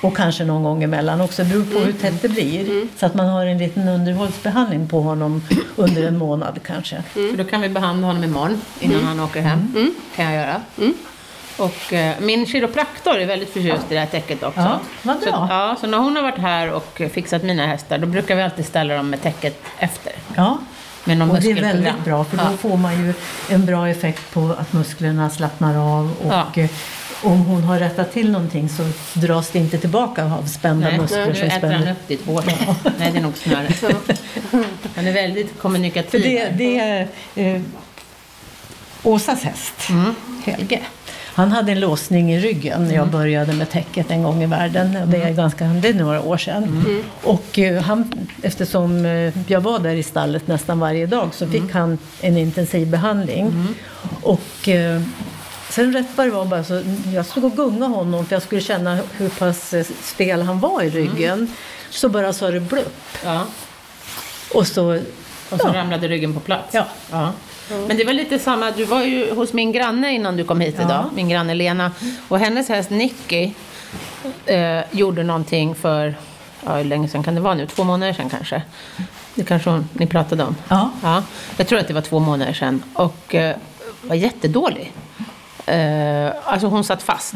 [0.00, 2.86] Och kanske någon gång emellan också, det beror på hur tätt det blir.
[2.98, 5.42] Så att man har en liten underhållsbehandling på honom
[5.76, 7.02] under en månad kanske.
[7.12, 9.94] För då kan vi behandla honom imorgon innan han åker hem.
[10.16, 10.60] kan jag göra.
[11.56, 14.60] Och eh, min kiropraktor är väldigt förtjust i det här täcket också.
[14.60, 15.24] Ja, vad bra.
[15.32, 18.42] Så, ja, så när hon har varit här och fixat mina hästar, då brukar vi
[18.42, 20.12] alltid ställa dem med täcket efter.
[20.36, 20.58] Ja.
[21.04, 22.56] Med någon Och det är väldigt bra för då Ja.
[22.56, 23.14] får man ju
[23.50, 26.46] en bra effekt på att musklerna slappnar av och Ja.
[27.22, 28.82] Om hon har rättat till någonting så
[29.20, 32.42] dras det inte tillbaka av spända Nej, muskler nu äter han upp ditt hår.
[32.98, 33.84] Nej, det är nog snöret.
[34.96, 36.22] Han är väldigt För kommunikativ.
[36.22, 37.60] det, det är eh,
[39.02, 40.14] Åsas häst, Mm.
[40.44, 40.80] Helge.
[41.34, 43.10] Han hade en låsning i ryggen när jag Mm.
[43.10, 44.96] började med täcket en gång i världen.
[45.02, 46.64] och Det är, ganska, det är några år sedan.
[46.64, 47.02] Mm.
[47.22, 51.60] Och eh, han, eftersom eh, jag var där i stallet nästan varje dag så Mm.
[51.62, 53.66] fick han en intensiv behandling.
[54.22, 55.02] Och eh,
[55.70, 56.82] sen rätt vad det var bara så,
[57.14, 60.82] jag stod och gungade honom för jag skulle känna hur pass eh, stel han var
[60.82, 61.52] i ryggen.
[61.90, 63.02] Så bara sa det blupp.
[63.24, 63.44] Ja.
[64.54, 64.98] Och så,
[65.50, 65.74] Och så Ja.
[65.74, 66.74] ramlade ryggen på plats.
[66.74, 66.84] Ja.
[67.10, 67.32] Ja.
[67.88, 70.74] Men det var lite samma, du var ju hos min granne innan du kom hit
[70.80, 71.92] idag, min granne Lena.
[72.28, 73.50] Och hennes häst Nicky
[74.46, 76.14] eh, gjorde någonting för,
[76.66, 77.66] ja hur länge sedan kan det vara nu?
[77.66, 78.62] Två månader sedan kanske?
[79.34, 80.56] Det kanske hon, ni pratade om?
[80.68, 80.90] ja.
[81.02, 81.22] Ja,
[81.56, 82.82] jag tror att det var två månader sedan.
[82.94, 83.56] Och eh,
[84.02, 84.92] var jättedålig.
[85.70, 87.34] Eh, alltså hon satt fast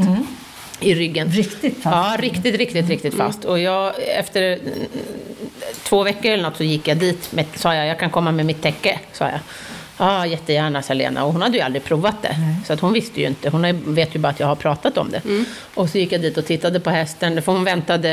[0.80, 1.28] i ryggen.
[1.28, 1.96] Riktigt fast.
[1.96, 3.44] Ja, riktigt, riktigt, riktigt fast.
[3.44, 4.86] Och jag, efter mm,
[5.82, 8.46] två veckor eller något så gick jag dit, med, sa jag, jag kan komma med
[8.46, 9.40] mitt täcke, sa jag.
[9.96, 11.24] Ja, jättegärna, sa Lena.
[11.24, 12.36] Och hon hade ju aldrig provat det.
[12.66, 13.50] Så att hon visste ju inte.
[13.50, 15.20] Hon vet ju bara att jag har pratat om det.
[15.74, 17.42] Och så gick jag dit och tittade på hästen.
[17.42, 18.10] För hon väntade,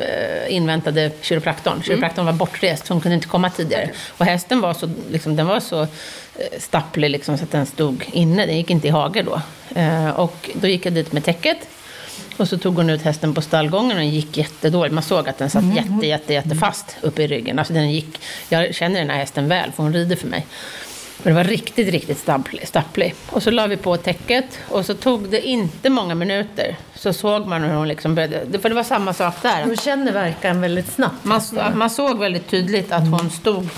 [0.00, 1.82] eh, inväntade kiropraktorn.
[1.82, 3.90] Kiropraktorn var bortrest, så hon kunde inte komma tidigare.
[4.18, 5.88] Och hästen var så, liksom, den var så eh,
[6.58, 8.46] stapplig liksom, så att den stod inne.
[8.46, 9.40] Den gick inte i hage då.
[9.80, 11.58] Eh, och då gick jag dit med täcket.
[12.36, 14.94] Och så tog hon ut hästen på stallgången och den gick jättedåligt.
[14.94, 17.58] Man såg att den satt jätte, jätte, jätte fast uppe i ryggen.
[17.58, 20.46] Alltså den gick, jag känner den här hästen väl, för hon rider för mig.
[21.22, 22.68] Och det var riktigt, riktigt stapplig.
[22.68, 23.14] stapplig.
[23.30, 26.76] Och så la vi på täcket och så tog det inte många minuter.
[26.94, 29.62] Så såg man hur hon liksom började, för det var samma sak där.
[29.64, 31.24] Hon känner verkan väldigt snabbt.
[31.24, 31.40] Man,
[31.74, 33.68] man såg väldigt tydligt att hon stod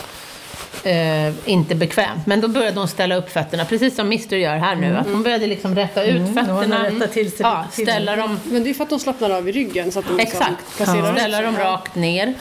[0.84, 2.26] eh, inte bekvämt.
[2.26, 4.96] Men då började hon ställa upp fötterna, precis som Mister gör här nu.
[4.96, 6.84] Att hon började liksom rätta ut Mm, hon fötterna.
[6.84, 9.52] rättat till sig ja, ställa dem Men det är för att de slappnar av i
[9.52, 10.80] ryggen så att de liksom Exakt.
[10.80, 12.34] ut Ställa dem rakt ner.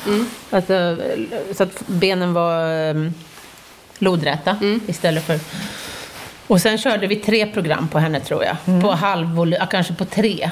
[0.49, 0.97] Alltså,
[1.57, 2.93] så att benen var
[4.01, 4.55] lodräta
[4.87, 5.39] istället för...
[6.47, 8.81] Och sen körde vi tre program på henne tror jag.
[8.81, 10.51] På halvvolym, ja, kanske på tre.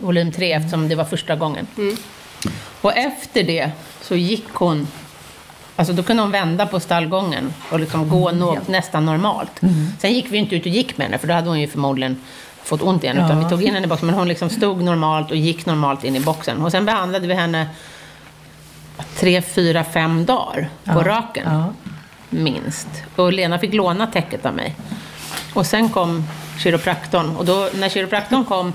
[0.00, 1.66] Volym tre eftersom det var första gången.
[2.80, 3.70] Och efter det
[4.02, 4.86] så gick hon
[5.78, 9.60] Alltså då kunde hon vända på stallgången och liksom gå nå- nästan normalt.
[9.98, 12.20] Sen gick vi inte ut och gick med henne, för då hade hon ju förmodligen
[12.62, 13.16] fått ont igen.
[13.16, 13.44] Utan Ja.
[13.44, 16.16] vi tog in henne i boxen, men hon liksom stod normalt och gick normalt in
[16.16, 16.62] i boxen.
[16.62, 17.66] Och sen behandlade vi henne
[19.16, 21.44] tre, fyra, fem dagar på raken.
[21.52, 21.72] Ja.
[22.30, 22.88] Minst.
[23.16, 24.74] Och Lena fick låna täcket av mig.
[25.54, 26.24] Och sen kom
[26.58, 27.36] kiropraktorn.
[27.36, 28.72] Och då, när kiropraktorn kom,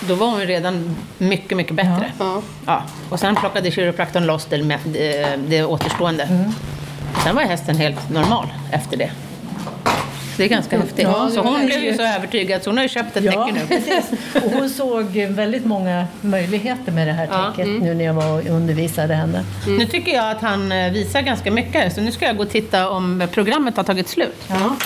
[0.00, 2.12] då var hon redan mycket, mycket bättre.
[2.18, 2.42] Ja.
[2.66, 6.50] Ja, och sen plockade kiropraktorn loss det, det, det återstående.
[7.24, 9.10] Sen var hästen helt normal efter det.
[10.36, 11.02] Det är ganska häftigt.
[11.02, 13.46] Ja, så hon det blev ju så övertygad så hon har ju köpt ett Ja,
[13.46, 13.66] täcke nu.
[13.76, 14.10] precis.
[14.44, 17.52] Och hon såg väldigt många möjligheter med det här Ja.
[17.56, 19.44] täcket nu när jag var och undervisade henne.
[19.66, 22.50] Nu tycker jag att han eh, visar ganska mycket så nu ska jag gå och
[22.50, 24.44] titta om programmet har tagit slut.
[24.48, 24.76] Ja,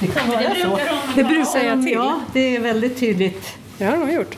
[0.00, 0.78] det kan vara så.
[1.14, 1.92] Det brukar Säga de, till.
[1.94, 3.46] ja, det är väldigt tydligt.
[3.78, 4.36] Det har de gjort.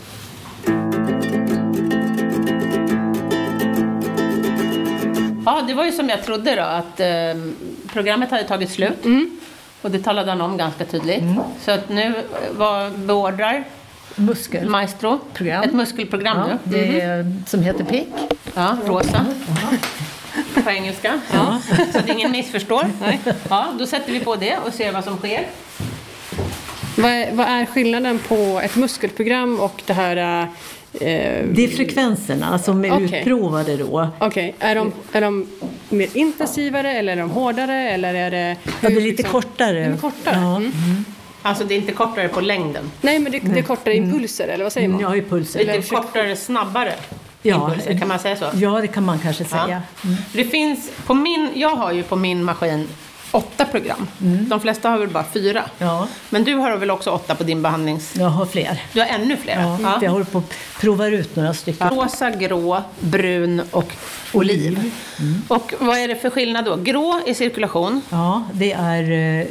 [5.46, 7.06] Ja, det var ju som jag trodde då att eh,
[7.92, 9.04] programmet hade tagit slut.
[9.82, 11.22] Och det talade han om ganska tydligt.
[11.64, 13.64] Så att nu eh, var beordrar
[14.14, 14.68] Muskel.
[14.68, 15.62] Maestro Program.
[15.64, 16.58] ett muskelprogram Ja, nu.
[16.64, 18.06] det är, som heter PIK.
[18.54, 19.26] Ja, rosa.
[20.64, 21.20] På engelska.
[21.32, 21.58] Ja.
[21.92, 22.86] Så att ingen missförstår.
[23.48, 25.46] Ja, då sätter vi på det och ser vad som sker.
[26.96, 30.48] Vad är, vad är skillnaden på ett muskelprogram och det här...
[30.92, 31.00] eh,
[31.52, 33.18] Det är frekvenserna som är Okej.
[33.20, 34.08] utprovade då.
[34.18, 35.46] Okej, är, de, är de
[35.88, 38.56] mer intensivare eller är de hårdare eller är det...
[38.64, 39.84] Ja, det är hur, lite liksom- kortare.
[39.84, 40.36] Är kortare?
[40.40, 40.56] Ja.
[40.56, 41.04] Mm.
[41.42, 42.90] Alltså det är inte kortare på längden.
[43.00, 45.00] Nej, men det, det är kortare impulser eller vad säger man?
[45.00, 45.58] Ja, i pulser.
[45.58, 46.92] Lite kortare, snabbare
[47.42, 47.68] Ja.
[47.70, 47.98] impulser.
[47.98, 48.44] Kan man säga så?
[48.54, 49.64] Ja, det kan man kanske Ja.
[49.64, 49.82] säga.
[50.32, 52.88] Det finns på min, jag har ju på min maskin
[53.30, 54.06] åtta program.
[54.48, 55.64] De flesta har väl bara fyra.
[55.78, 58.14] Ja, Men du har väl också åtta på din behandlings...
[58.16, 58.82] jag har fler.
[58.92, 59.60] Du har ännu fler?
[59.60, 59.98] Ja, Ja.
[60.02, 61.90] Jag håller på att prova ut några stycken.
[61.90, 63.92] Rosa, grå, brun och
[64.32, 64.92] oliv.
[65.48, 66.76] Och vad är det för skillnad då?
[66.76, 68.02] Grå i cirkulation.
[68.10, 69.10] Ja, det är
[69.40, 69.46] eh,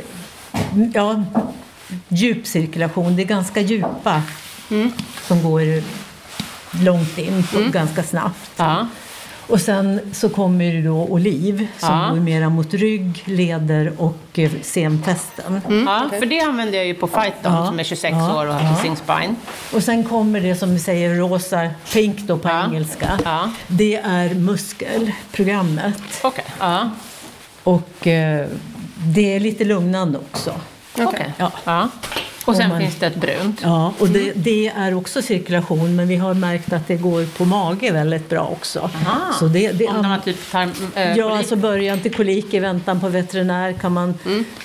[0.94, 1.24] ja,
[2.08, 3.16] djup cirkulation.
[3.16, 4.22] Det är ganska djupa
[5.28, 5.62] som går
[6.84, 8.52] långt in och ganska snabbt.
[8.58, 8.88] Ja.
[9.48, 12.10] Och sen så kommer det då oliv som Ja.
[12.10, 15.62] går mera mot rygg, leder och eh, senfästen.
[15.86, 17.66] ja, för det använder jag ju på Fighton Ja.
[17.68, 18.36] som är 26 Ja.
[18.40, 18.96] år och har Ja.
[18.96, 19.36] spine.
[19.74, 22.66] Och sen kommer det som vi säger rosa, pink då på Ja.
[22.66, 23.20] engelska.
[23.26, 23.52] Ja.
[23.68, 26.20] Det är muskelprogrammet.
[26.22, 26.46] Okej.
[26.60, 26.90] Ja.
[27.64, 28.48] Och eh,
[28.98, 30.54] det är lite lugnande också.
[31.00, 31.34] Okej.
[31.38, 31.90] Ja.
[32.48, 32.52] Ja.
[32.52, 33.60] Och sen man- finns det ett brunt.
[33.64, 37.46] Ja, och det, det är också cirkulation men vi har märkt att det går på
[37.46, 38.80] mage väldigt bra också.
[38.80, 39.34] Aha.
[39.40, 41.38] Så det, det, Om har typ tarm, äh, ja, kolik.
[41.38, 44.14] alltså början till kolik i väntan på veterinär kan man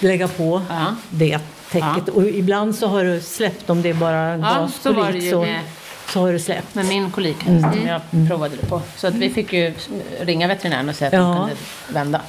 [0.01, 0.87] lägga på Ja.
[1.11, 1.39] det
[1.71, 2.09] täcket.
[2.09, 6.33] Och ibland så har du släppt om det är bara Ja, gaskolik ju så, har
[6.33, 6.75] du släppt.
[6.75, 8.83] Med min kolikhäst som jag provade det på.
[8.97, 9.75] Så att vi fick ju
[10.21, 11.21] ringa veterinären och säga att Ja.
[11.21, 11.55] de kunde
[11.89, 12.21] vända.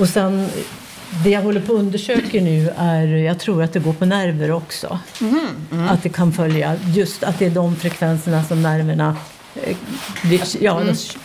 [0.00, 0.48] Och sen
[1.24, 4.50] det jag håller på att undersöka nu är, jag tror att det går på nerver
[4.52, 4.98] också.
[5.20, 9.16] Mm, Att det kan följa, just att det är de frekvenserna som nerverna
[9.54, 9.76] eh,
[10.22, 10.82] blir, ja,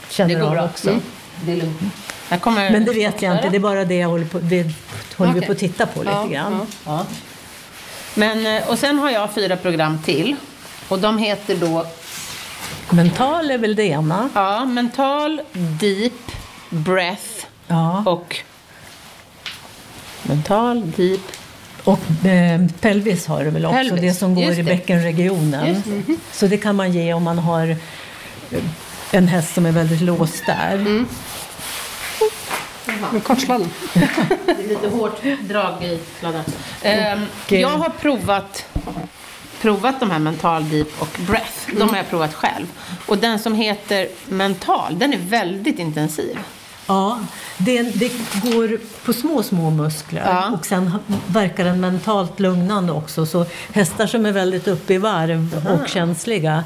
[0.10, 0.48] känner Mm.
[0.50, 0.90] Går av också.
[0.90, 1.02] Mm.
[1.46, 1.82] Det är lugnt.
[2.72, 4.72] Men det vet jag inte, det är bara det jag håller på, det
[5.18, 5.48] håller vi Okej.
[5.48, 6.68] på att titta på lite Ja, grann.
[6.86, 7.06] Ja.
[8.16, 10.36] Men, eh, och sen har jag fyra program till.
[10.90, 11.86] Och de heter då
[12.90, 14.30] Mental är väl det ena.
[14.34, 16.14] ja, Mental, Deep,
[16.70, 18.04] Breath Ja.
[18.06, 18.36] och
[20.34, 21.22] Mental, Deep.
[21.84, 24.72] Och eh, pelvis har du väl också, Pelvis, det som går just i det.
[24.72, 25.84] bäckenregionen.
[25.86, 26.16] Det.
[26.32, 28.64] Så det kan man ge om man har eh,
[29.12, 30.74] en häst som är väldigt låst där.
[30.74, 31.08] Mm.
[33.12, 33.70] Med kortsladden.
[33.94, 36.44] Det är lite hårt drag i sladden.
[36.82, 38.66] Ehm, eh, jag har provat,
[39.62, 41.78] provat de här Mental, Deep och Breath.
[41.78, 42.66] De har jag provat själv.
[43.06, 46.38] Och den som heter Mental, den är väldigt intensiv.
[46.88, 47.20] Ja,
[47.58, 48.12] det, det
[48.44, 50.50] går på små, små muskler Ja.
[50.60, 50.92] och sen
[51.28, 53.26] verkar den mentalt lugnande också.
[53.26, 56.64] Så hästar som är väldigt uppe i varv och känsliga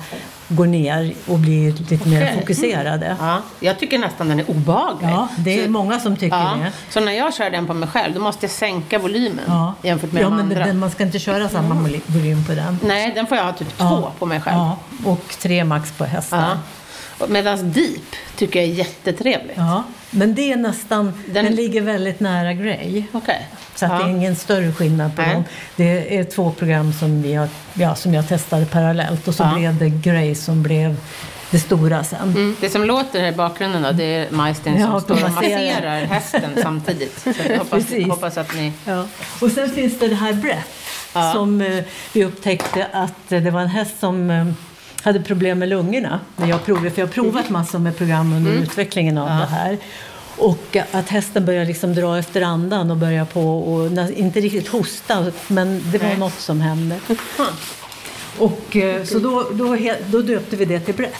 [0.49, 2.39] går ner och blir lite mer Okej.
[2.39, 3.15] fokuserade.
[3.19, 5.10] Ja, jag tycker nästan den är obehaglig.
[5.10, 6.71] Ja, det är Så- många som tycker Ja, det.
[6.93, 10.12] så när jag kör den på mig själv, då måste jag sänka volymen Ja, jämfört
[10.12, 10.65] med ja de men andra.
[10.65, 12.80] den, man ska inte köra samma voly- volym på den.
[12.84, 13.89] Nej, den får jag ha typ Ja.
[13.89, 14.58] två på mig själv.
[14.58, 16.58] Ja, och tre max på hästar.
[17.27, 19.58] Medan Deep tycker jag är jättetrevligt.
[19.58, 23.04] Ja, men det är nästan, den, Den- ligger väldigt nära Grey.
[23.12, 23.48] Okej.
[23.76, 23.98] Så att ja.
[23.98, 25.34] det är ingen större skillnad på Nej.
[25.34, 25.43] dem.
[25.76, 29.56] Det är två program som, vi har, ja, som jag testade parallellt och så Ja.
[29.58, 30.96] blev det Grey som blev
[31.52, 32.20] det stora sen.
[32.30, 32.56] Mm.
[32.62, 36.06] Det som låter här i bakgrunden då, det är Majsten Ja, som står och masserar.
[36.06, 37.20] hästen samtidigt.
[37.20, 38.72] Så jag hoppas, hoppas att ni...
[38.86, 39.06] Ja.
[39.41, 40.67] Och sen finns det det här Breath
[41.13, 41.32] Ja.
[41.34, 44.46] som eh, vi upptäckte att det var en häst som eh,
[45.03, 48.51] hade problem med lungorna när jag provade, för jag har provat massor med program under
[48.51, 49.77] utvecklingen av det här.
[50.38, 55.32] Och att hästen börjar liksom dra efter andan och börja på och inte riktigt hosta,
[55.47, 56.17] men det var Nej.
[56.17, 56.99] något som hände.
[58.38, 61.19] Och, eh, så då, då, då döpte vi det till Breath.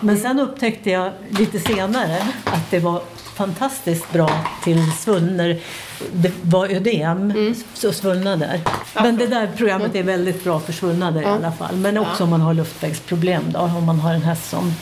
[0.00, 3.02] Men sen upptäckte jag lite senare att det var
[3.34, 4.30] fantastiskt bra
[4.64, 5.56] till svullnor.
[6.12, 8.60] Det var ödem, så svullnader.
[8.94, 11.76] Men det där programmet är väldigt bra för svullnader i alla fall.
[11.76, 14.74] Men också om man har luftvägsproblem då, om man har en häst som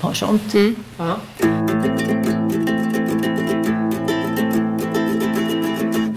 [0.00, 0.54] har sånt.
[0.98, 1.16] Ja.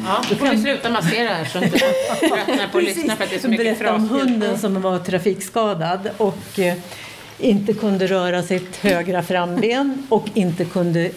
[0.06, 3.30] Ja, då får vi sluta massera här så inte tröttnar på att lyssna för att
[3.30, 6.74] det är så mycket berätta om hunden som var trafikskadad och eh,
[7.42, 11.12] inte kunde röra sitt högra framben och inte kunde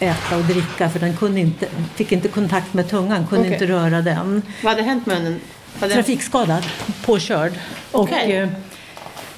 [0.00, 3.52] äta och dricka för den kunde inte, fick inte kontakt med tungan, kunde Okej.
[3.52, 4.42] inte röra den.
[4.62, 5.36] Vad hade hänt med?
[5.80, 6.62] Hade Trafikskadad,
[7.04, 7.52] påkörd.
[7.90, 8.48] Och, eh,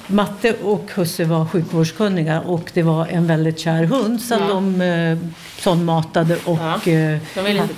[0.07, 4.47] Matte och husse var sjukvårdskunniga och det var en väldigt kär hund så Ja.
[4.47, 5.17] de eh,
[5.59, 6.91] sondmatade och Ja.
[6.91, 7.17] eh,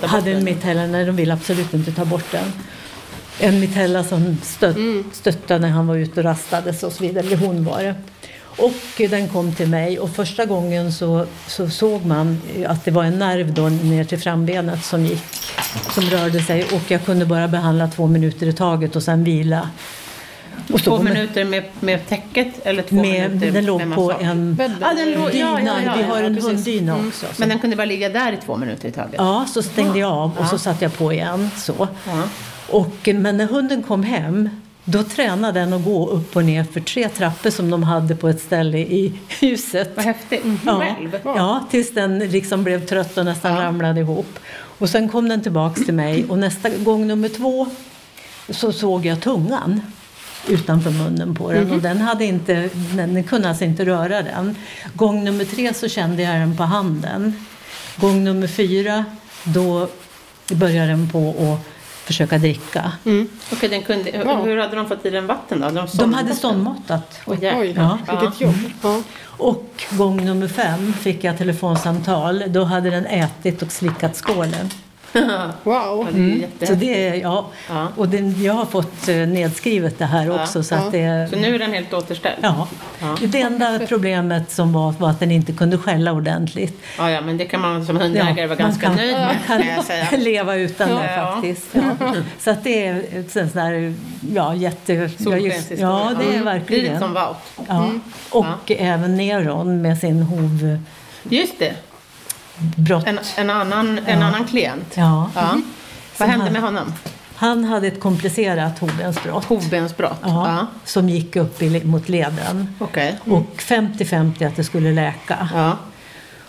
[0.00, 0.86] De hade en mitella.
[0.86, 2.52] Nej, de ville absolut inte ta bort den.
[3.40, 5.04] En mitella som stött, Mm.
[5.12, 7.36] stöttade när han var ute och rastades och så vidare.
[7.36, 7.94] Hon var det.
[8.58, 13.04] Och den kom till mig och första gången så, så såg man att det var
[13.04, 15.24] en nerv då ner till frambenet som gick,
[15.94, 19.68] som rörde sig och jag kunde bara behandla två minuter i taget och sen vila.
[20.72, 24.54] Och Två så- minuter med, med täcket eller två med, minuter den låg på en
[24.54, 24.76] Bädden.
[24.80, 25.60] Ja, den låg, ja, dyna.
[25.66, 27.08] ja, ja, Vi har ja, en hunddyna Mm.
[27.08, 27.26] också.
[27.36, 29.14] Men den kunde bara ligga där i två minuter i taget?
[29.18, 31.50] Ja, så stängde jag av och så satte jag på igen.
[31.56, 31.88] Så.
[32.06, 32.22] Ja.
[32.68, 34.48] Och, men när hunden kom hem
[34.90, 38.28] då tränade den att gå upp och ner för tre trappor som de hade på
[38.28, 39.90] ett ställe i huset.
[39.96, 40.44] Vad häftigt.
[40.66, 41.18] Ja, Själv?
[41.24, 43.60] ja, tills den liksom blev trött och nästan Ja.
[43.62, 44.38] ramlade ihop.
[44.78, 47.66] Och sen kom den tillbaks till mig och nästa gång nummer två
[48.50, 49.80] så såg jag tungan
[50.48, 54.56] utanför munnen på den och den, hade inte, den kunde alltså inte röra den.
[54.94, 57.44] Gång nummer tre så kände jag den på handen.
[57.96, 59.04] Gång nummer fyra
[59.44, 59.88] då
[60.52, 61.68] började den på att
[62.08, 62.92] försöka dricka.
[63.52, 64.36] Okej, den kunde, hur- Ja.
[64.42, 65.64] hur hade de fått i den vatten då?
[65.66, 67.20] Hade de, De hade sondmatat?
[67.26, 67.38] Oj,
[67.76, 67.98] Ja.
[68.20, 68.54] vilket jobb.
[68.82, 69.02] Ja.
[69.26, 72.44] Och gång nummer fem fick jag telefonsamtal.
[72.48, 74.70] Då hade den ätit och slickat skålen.
[75.62, 76.08] Wow.
[76.12, 77.46] det är Så det är, ja.
[77.68, 77.88] Ja.
[77.96, 80.42] Och den, jag har fått eh, nedskrivet det här Ja.
[80.42, 80.62] också.
[80.62, 80.78] Så Ja.
[80.78, 82.36] att det, Så nu är den helt återställd?
[82.42, 82.68] ja.
[83.00, 83.16] Ja.
[83.20, 86.80] Det enda problemet som var, var att den inte kunde skälla ordentligt.
[86.98, 89.76] Ja, ja, men det kan man som hundägare vara ganska man nöjd kan, med, man
[89.76, 90.06] kan säga.
[90.06, 91.66] kan leva utan det faktiskt.
[91.72, 92.14] Ja.
[92.40, 93.94] Så att det är ett sånt där,
[94.34, 95.08] ja, jätte...
[95.08, 95.80] Solskenshistoria.
[95.82, 96.44] ja, det är Mm.
[96.44, 96.84] verkligen.
[96.84, 97.66] Lite som Wout.
[97.68, 97.90] Ja.
[98.30, 100.80] Och även Neron med sin hovbrott.
[101.30, 101.72] Just det,
[103.06, 104.94] en, en, annan, en annan klient.
[104.96, 105.30] Ja.
[105.34, 105.40] Ja.
[105.42, 105.60] Vad
[106.16, 106.92] Som hände han- med honom?
[107.34, 109.44] Han hade ett komplicerat hovbensbrott.
[109.44, 110.18] Hovbensbrott?
[110.22, 112.74] Ja, Som gick upp i, mot leden.
[112.78, 113.16] Okej.
[113.24, 115.48] Och 50-50 att det skulle läka.
[115.54, 115.76] Ja.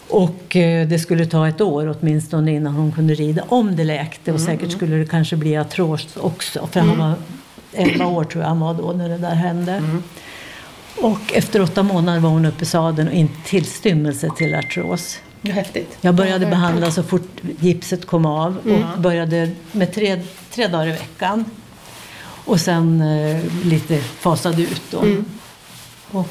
[0.09, 3.43] Och eh, det skulle ta ett år åtminstone innan hon kunde rida.
[3.49, 4.31] Om det läkte.
[4.31, 6.67] Mm, Och säkert skulle det kanske bli artros också.
[6.71, 7.13] För han var
[7.73, 9.71] 11 år tror jag han var då när det där hände.
[9.73, 10.03] Mm.
[11.01, 15.19] Och efter åtta månader var hon uppe i sadeln och inte tillstymmelse till artros.
[15.41, 15.97] Häftigt.
[16.01, 20.21] Jag började behandla så fort gipset kom av och började med tre,
[20.51, 21.45] tre dagar i veckan.
[22.45, 25.03] Och sen eh, lite fasade ut då.
[26.11, 26.27] Och,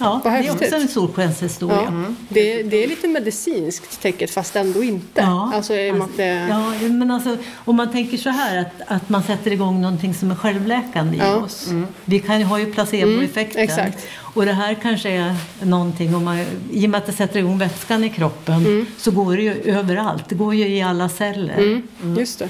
[0.00, 1.82] ja, Vad det är också en solskenshistoria.
[1.82, 2.14] Ja.
[2.28, 5.20] Det, det är lite medicinskt täcket fast ändå inte.
[5.20, 9.08] Ja, alltså, i att det, Ja, men alltså, om man tänker så här att, att
[9.08, 11.36] man sätter igång någonting som är självläkande i Ja.
[11.36, 11.68] oss.
[12.04, 13.62] Vi kan ju ha ju placeboeffekten.
[13.62, 14.06] Mm, exakt.
[14.18, 17.58] Och det här kanske är någonting, om man, i och med att det sätter igång
[17.58, 20.28] vätskan i kroppen så går det ju överallt.
[20.28, 21.58] Det går ju i alla celler.
[21.58, 22.48] mm, Just det.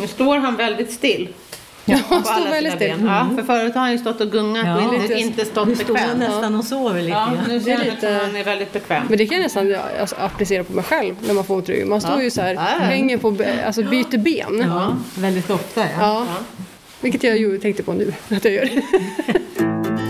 [0.00, 1.28] Nu står han väldigt still.
[1.88, 3.04] Ja, han står väldigt sina still.
[3.04, 3.06] ben.
[3.06, 4.88] Ja, för förut har han ju stått och gungat Ja.
[4.88, 6.18] och inte, inte stått Du står bekvämt.
[6.18, 9.02] nästan och sover lite Ja, nu ser lite- han är väldigt bekväm.
[9.08, 11.72] Men det kan jag nästan alltså, applicera på mig själv när man får ont i
[11.72, 11.88] ryggen.
[11.88, 12.22] Man står Ja.
[12.22, 13.36] ju så här, Ja, hänger på,
[13.66, 14.62] alltså byter ben.
[14.66, 15.86] Ja, väldigt ofta ja.
[16.00, 16.26] Ja.
[17.00, 18.68] Vilket jag ju tänkte på nu att jag gör.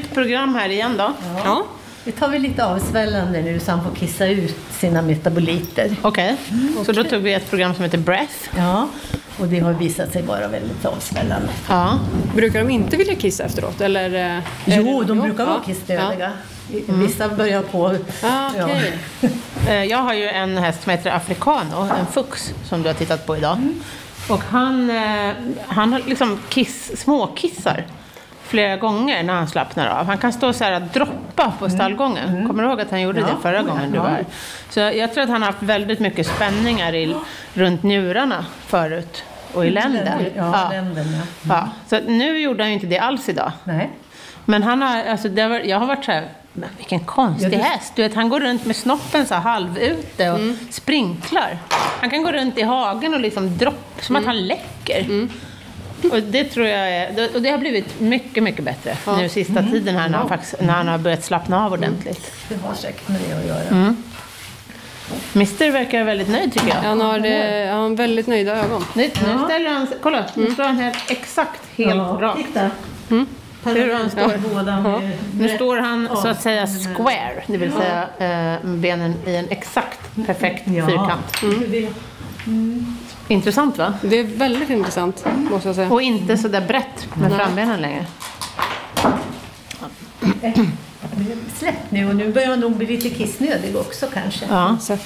[0.00, 1.12] vi bytt program här igen då.
[1.44, 1.64] Ja.
[2.04, 5.96] Vi tar väl lite avsvällande nu så han får kissa ut sina metaboliter.
[6.02, 6.36] Okej,
[6.86, 8.34] så då tog vi ett program som heter Breath.
[8.56, 8.88] Ja,
[9.40, 11.48] och det har visat sig vara väldigt avsvällande.
[11.68, 11.98] Ja.
[12.34, 13.80] Brukar de inte vilja kissa efteråt?
[13.80, 15.62] Eller, eh, Jo, de brukar vara ja.
[15.74, 16.32] kissnödiga.
[16.86, 17.96] Vissa börjar på...
[18.22, 18.64] Ja, Ja.
[18.64, 18.98] okej.
[19.68, 23.26] Eh, Jag har ju en häst som heter Africano, en fux, som du har tittat
[23.26, 23.58] på idag.
[24.28, 25.32] Och han, eh,
[25.66, 27.84] han har liksom kiss, småkissar
[28.50, 30.06] flera gånger när han slappnar av.
[30.06, 32.46] Han kan stå så här och droppa på stallgången.
[32.46, 34.02] Kommer du ihåg att han gjorde Ja, det förra ja, gången du ja.
[34.02, 34.24] var här?
[34.70, 37.14] Så jag tror att han har haft väldigt mycket spänningar i,
[37.54, 39.24] runt njurarna förut.
[39.54, 40.08] Och i länden.
[40.36, 41.22] Ja, länden ja.
[41.48, 43.52] Ja, så att nu gjorde han ju inte det alls idag.
[43.64, 43.90] Nej.
[44.44, 47.46] Men han har, alltså det har, varit- jag har varit så här, men vilken konstig
[47.46, 47.92] Ja, du- häst.
[47.96, 50.58] Du vet, han går runt med snoppen så här halvute och Mm.
[50.70, 51.58] sprinklar.
[52.00, 54.36] Han kan gå runt i hagen och liksom droppa, som att Mm.
[54.36, 55.28] han läcker.
[56.04, 59.70] Och det tror jag är, och det har blivit mycket, mycket bättre nu sista Mm.
[59.72, 62.32] tiden här när han, faktiskt, när han har börjat slappna av ordentligt.
[62.48, 63.94] Det har säkert med det att göra.
[65.34, 66.74] Mr verkar väldigt nöjd tycker jag.
[66.74, 68.84] Han har, eh, han har väldigt nöjda ögon.
[68.94, 69.10] Nu, nu
[69.44, 72.36] ställer han sig, kolla, nu står han helt exakt helt rak.
[72.36, 72.70] Titta.
[73.10, 73.26] Mm.
[73.64, 74.48] Hur han står.
[74.54, 78.02] Båda med, Nu står han så att säga square, det vill säga
[78.58, 80.86] eh, benen i en exakt perfekt Ja.
[80.86, 81.42] fyrkant.
[82.46, 82.96] Mm.
[83.30, 83.94] Intressant va?
[84.02, 85.92] Det är väldigt intressant, måste jag säga.
[85.92, 88.06] Och inte så där brett med frambenen längre.
[91.58, 94.44] Släpp nu och nu börjar han nog bli lite kissnödig också kanske.
[94.48, 94.76] Ja.
[94.80, 94.96] Så,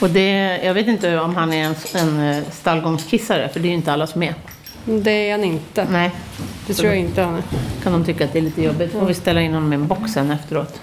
[0.00, 3.70] Och det, jag vet inte om han är en, en eh, stallgångskissare, för det är
[3.70, 4.34] ju inte alla som är.
[4.84, 5.86] det är han inte.
[5.90, 6.10] Nej,
[6.66, 7.42] Det tror jag inte han är.
[7.82, 8.92] kan de tycka att det är lite jobbigt.
[8.92, 10.80] Får vi ställa in honom i en box sen efteråt.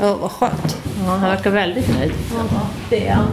[0.00, 0.76] Ja, vad skönt.
[1.04, 2.12] Ja, han verkar väldigt nöjd.
[2.50, 2.60] Ja,
[2.90, 3.26] det är han.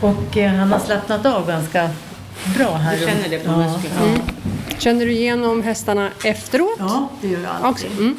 [0.00, 1.90] Och eh, han har slappnat av ganska
[2.58, 2.96] bra här.
[2.96, 3.56] Du känner det på ja.
[3.56, 4.18] musklerna?
[4.78, 6.76] Känner du igenom hästarna efteråt?
[6.78, 7.90] Ja, det gör jag alltid.
[7.90, 8.02] Också.
[8.02, 8.16] Mm.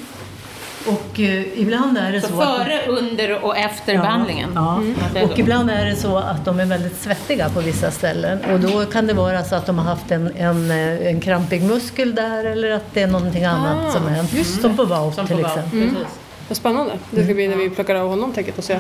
[0.88, 2.58] Och eh, ibland är det så, Så att...
[2.58, 4.52] före, under och efter Ja, behandlingen?
[4.56, 4.78] Ja.
[4.78, 5.30] Mm.
[5.30, 8.40] Och ibland är det så att de är väldigt svettiga på vissa ställen.
[8.54, 11.64] Och då kan det vara så att de har haft en, en, eh, en krampig
[11.64, 14.34] muskel där eller att det är någonting annat Ah, som hänt.
[14.34, 15.80] just Som på Som till på exempel.
[15.80, 16.08] Precis.
[16.48, 16.94] Vad spännande.
[17.12, 18.80] Det ska bli när vi plockar av honom täcket och se.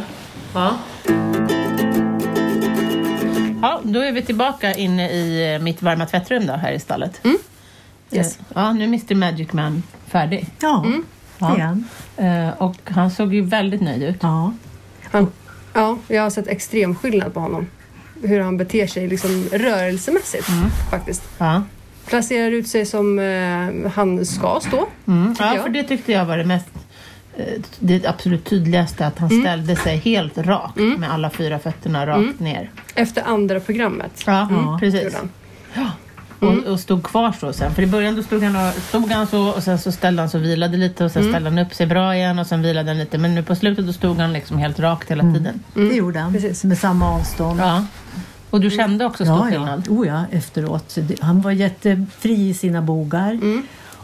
[0.53, 0.71] Ja.
[3.67, 7.21] Ja, då är vi tillbaka inne i eh, mitt varma tvättrum då, här i stallet.
[8.11, 8.37] Yes.
[8.37, 10.47] Eh, Ja, nu är Mr Magic Man färdig.
[10.59, 10.85] Ja,
[11.37, 11.55] Ja.
[11.57, 11.83] är han.
[12.17, 14.17] Eh, Och han såg ju väldigt nöjd ut.
[14.21, 14.53] Ja.
[15.11, 15.31] Han,
[15.73, 17.67] ja, jag har sett extrem skillnad på honom.
[18.23, 20.47] Hur han beter sig liksom rörelsemässigt
[20.89, 21.23] faktiskt.
[21.37, 21.63] Ja.
[22.05, 24.87] Placerar ut sig som eh, han ska stå.
[25.07, 25.35] Mm.
[25.39, 26.67] ja, för det tyckte jag var det mest
[27.79, 32.69] det absolut tydligaste, att han ställde sig helt rakt med alla fyra fötterna rakt ner.
[32.95, 34.11] Efter andra programmet.
[34.25, 34.77] Ja, Ja.
[34.79, 35.03] precis.
[35.03, 35.15] gjorde
[35.73, 35.91] han.
[36.39, 37.73] Och, och stod kvar så sen.
[37.75, 40.29] För i början då stod han, och, stod han så och sen så ställde han
[40.29, 42.89] sig och vilade lite och sen ställde han upp sig bra igen och sen vilade
[42.89, 43.17] han lite.
[43.17, 45.63] Men nu på slutet då stod han liksom helt rakt hela tiden.
[45.73, 46.33] Det gjorde han.
[46.33, 46.63] Precis.
[46.63, 47.59] Med samma avstånd.
[47.59, 47.85] Ja.
[48.49, 49.51] Och du kände också stor Ja, ja.
[49.51, 49.87] skillnad?
[49.89, 50.97] Oh, ja, efteråt.
[51.21, 53.39] Han var jättefri i sina bogar.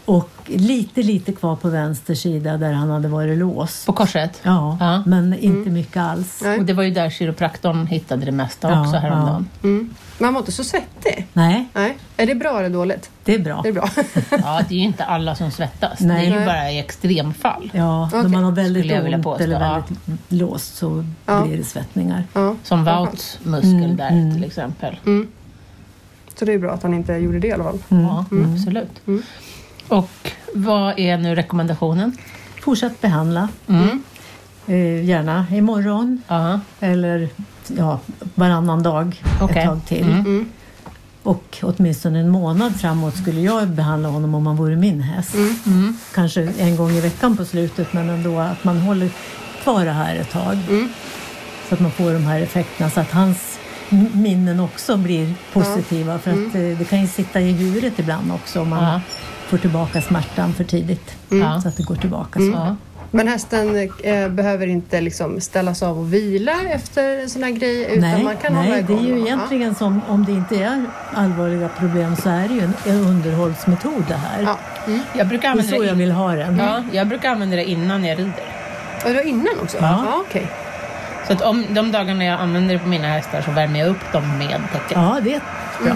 [0.05, 3.85] Och lite, lite kvar på vänster sida där han hade varit låst.
[3.85, 4.39] På korset?
[4.43, 5.03] Ja, Ja.
[5.05, 6.41] men inte mycket alls.
[6.43, 6.59] Nej.
[6.59, 9.47] Och det var ju där kiropraktorn hittade det mesta Ja, också häromdagen.
[9.63, 9.89] Mm.
[10.17, 11.27] Men han var inte så svettig.
[11.33, 11.97] Nej, Nej.
[12.17, 13.09] Är det bra eller dåligt?
[13.23, 13.59] det är bra.
[13.63, 13.89] Det är bra.
[14.29, 14.61] Ja.
[14.69, 15.99] det är ju inte alla som svettas.
[15.99, 16.29] Nej.
[16.29, 17.71] Det är ju bara i extremfall.
[17.73, 18.21] Ja, Okej.
[18.21, 18.91] när man har väldigt
[19.25, 19.73] ont eller ja.
[19.73, 21.45] väldigt låst så Ja.
[21.45, 22.23] blir det svettningar.
[22.33, 22.55] ja.
[22.63, 24.33] Som Wouts muskel Mm, där mm.
[24.33, 24.99] till exempel.
[26.39, 27.79] Så det är bra att han inte gjorde det i alla fall.
[27.89, 29.01] Ja, absolut.
[29.91, 30.03] Mm.
[30.03, 32.17] Och vad är nu rekommendationen?
[32.61, 33.47] Fortsätt behandla.
[33.67, 34.03] Mm.
[34.67, 37.29] Eh, gärna imorgon Ja, eller
[37.67, 37.99] ja,
[38.35, 39.57] varannan dag Okej.
[39.57, 40.03] ett tag till.
[40.03, 40.19] Mm.
[40.19, 40.49] Mm.
[41.23, 45.35] Och åtminstone en månad framåt skulle jag behandla honom om han vore min häst.
[45.65, 45.97] Mm.
[46.13, 49.09] Kanske en gång i veckan på slutet men ändå att man håller
[49.63, 50.57] kvar det här ett tag.
[50.69, 50.89] Mm.
[51.69, 53.59] Så att man får de här effekterna så att hans
[54.13, 56.19] minnen också blir positiva.
[56.19, 59.01] För att eh, det kan ju sitta i huvudet ibland också om man Ja.
[59.51, 61.15] Får tillbaka smärtan för tidigt.
[61.29, 61.61] Ja.
[61.61, 62.39] Så att det går tillbaka.
[62.39, 62.51] Så.
[62.51, 62.75] Ja.
[63.11, 67.81] Men hästen eh, behöver inte liksom ställas av och vila efter en sån här grej
[67.81, 70.85] utan Nej, man kan hålla nej det är ju egentligen som om det inte är
[71.13, 74.41] allvarliga problem så är det ju en, en underhållsmetod det här.
[74.43, 74.57] Ja.
[74.87, 74.99] Mm.
[75.13, 76.57] Jag brukar Det är använda så det, jag vill ha den.
[76.57, 78.45] ja, jag brukar använda det innan jag rider.
[79.03, 79.77] Och det var innan också?
[79.77, 80.03] Ja.
[80.05, 80.47] ja okej.
[81.27, 84.11] Så att om de dagarna jag använder det på mina hästar så värmer jag upp
[84.11, 84.91] dem med täcket.
[84.91, 85.41] Ja, det är
[85.83, 85.95] bra.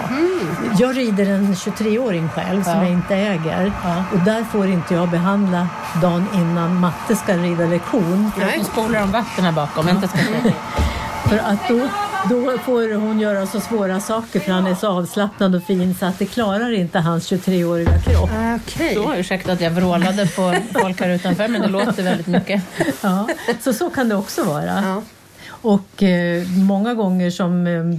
[0.78, 2.82] Jag rider en 23-åring själv som Ja.
[2.82, 3.72] jag inte äger.
[3.84, 4.04] Ja.
[4.12, 5.68] Och där får inte jag behandla
[6.02, 8.30] dagen innan matte ska rida lektion.
[8.38, 8.54] Nej.
[8.58, 9.86] Nu spolar de vatten här bakom.
[9.86, 10.18] Vänta, ska.
[11.28, 11.88] För att då,
[12.30, 16.06] då får hon göra så svåra saker för han är så avslappnad och fin så
[16.06, 18.30] att det klarar inte hans 23-åriga kropp.
[18.56, 18.94] Okej.
[18.94, 22.62] Så, ursäkta att jag vrålade på folk här utanför, men det låter väldigt mycket.
[23.00, 23.28] Ja,
[23.60, 24.64] så så kan det också vara.
[24.84, 25.02] Ja.
[25.48, 27.98] Och eh, många gånger som eh,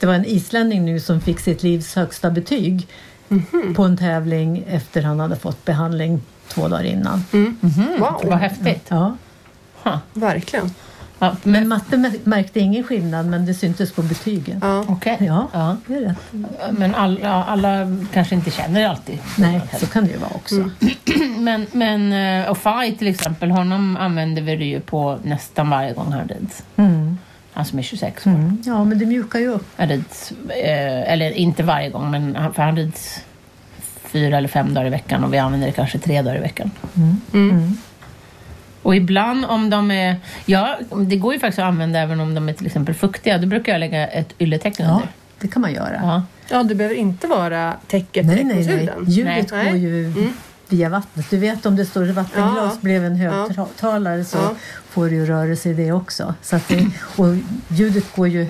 [0.00, 2.88] det var en islänning nu som fick sitt livs högsta betyg
[3.76, 7.24] på en tävling efter han hade fått behandling två dagar innan.
[7.98, 8.86] Wow, Vad häftigt.
[8.88, 9.16] Ja.
[10.12, 10.70] verkligen.
[11.18, 14.58] Ja, men, Men matte mär- märkte ingen skillnad men det syntes på betygen.
[14.62, 14.84] Ja.
[14.88, 15.16] Okej.
[15.20, 15.76] Ja, Ja.
[15.86, 16.48] det är rätt.
[16.78, 19.18] Men alla, alla kanske inte känner alltid.
[19.38, 20.70] Nej, så kan det ju vara också.
[21.38, 25.92] Men, men eh, och Faj till exempel, honom använder vi det ju på nästan varje
[25.92, 26.62] gång han rids.
[26.76, 27.18] Mm.
[27.56, 28.30] Han som är 26 år.
[28.30, 28.62] Mm.
[28.66, 29.66] Ja, men det mjukar ju upp.
[29.76, 33.20] Han rids, eh, eller inte varje gång, men han, för han rids
[34.04, 36.70] fyra eller fem dagar i veckan och vi använder det kanske tre dagar i veckan.
[37.32, 37.76] Mm.
[38.82, 40.16] Och ibland om de är...
[40.46, 43.38] Ja, det går ju faktiskt att använda även om de är till exempel fuktiga.
[43.38, 45.08] Då brukar jag lägga ett ylletäcke Ja, under.
[45.40, 46.00] det kan man göra.
[46.02, 46.22] Ja.
[46.50, 49.14] ja, det behöver inte vara täcket Nej, direkt nej, hos nej.
[49.16, 49.70] Ljudet Nej.
[49.70, 50.30] går ju
[50.68, 51.30] via vattnet.
[51.30, 52.78] Du vet om det står vattenglas Ja.
[52.80, 54.54] bredvid en högtalare så Ja.
[54.90, 56.34] får du ju rörelse i det också.
[56.42, 56.86] Så att det,
[57.16, 57.26] och
[57.68, 58.48] ljudet går ju...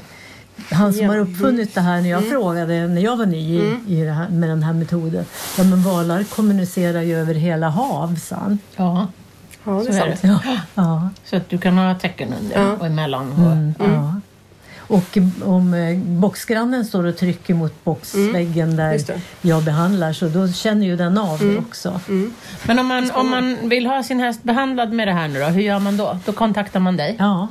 [0.70, 1.10] Han som Ja.
[1.12, 4.28] har uppfunnit det här när jag frågade, när jag var ny i, i det här,
[4.28, 5.24] med den här metoden.
[5.58, 8.58] Ja men valar kommunicerar ju över hela hav, sa han.
[8.76, 9.06] Ja,
[9.64, 10.42] Ja, det så är är sant.
[10.42, 10.48] det.
[10.48, 10.56] Ja.
[10.74, 11.08] ja.
[11.24, 12.72] Så att du kan ha tecken under Ja.
[12.72, 13.32] och emellan.
[13.32, 14.20] Och, Mm, ja.
[14.88, 19.20] Och om eh, boxgrannen står och trycker mot boxväggen där just det.
[19.42, 22.00] jag behandlar så då känner ju den av det också.
[22.66, 25.46] Men om man, om man vill ha sin häst behandlad med det här nu då,
[25.46, 26.18] hur gör man då?
[26.24, 27.16] Då kontaktar man dig.
[27.18, 27.48] Ja.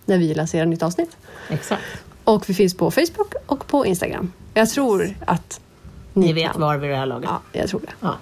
[0.05, 1.16] när vi lanserar nytt avsnitt.
[1.50, 1.82] Exakt.
[2.24, 4.32] Och vi finns på Facebook och på Instagram.
[4.55, 5.61] Jag tror att
[6.12, 6.61] ni, Ni vet kan.
[6.61, 7.30] var vid det här laget.
[7.52, 7.92] Ja, jag tror det.
[8.00, 8.14] Ja.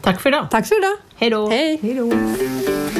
[0.00, 0.46] Tack för idag.
[0.50, 0.96] Tack för idag.
[1.16, 1.48] Hej då.
[1.50, 1.78] Hej!
[1.82, 2.99] Hej då!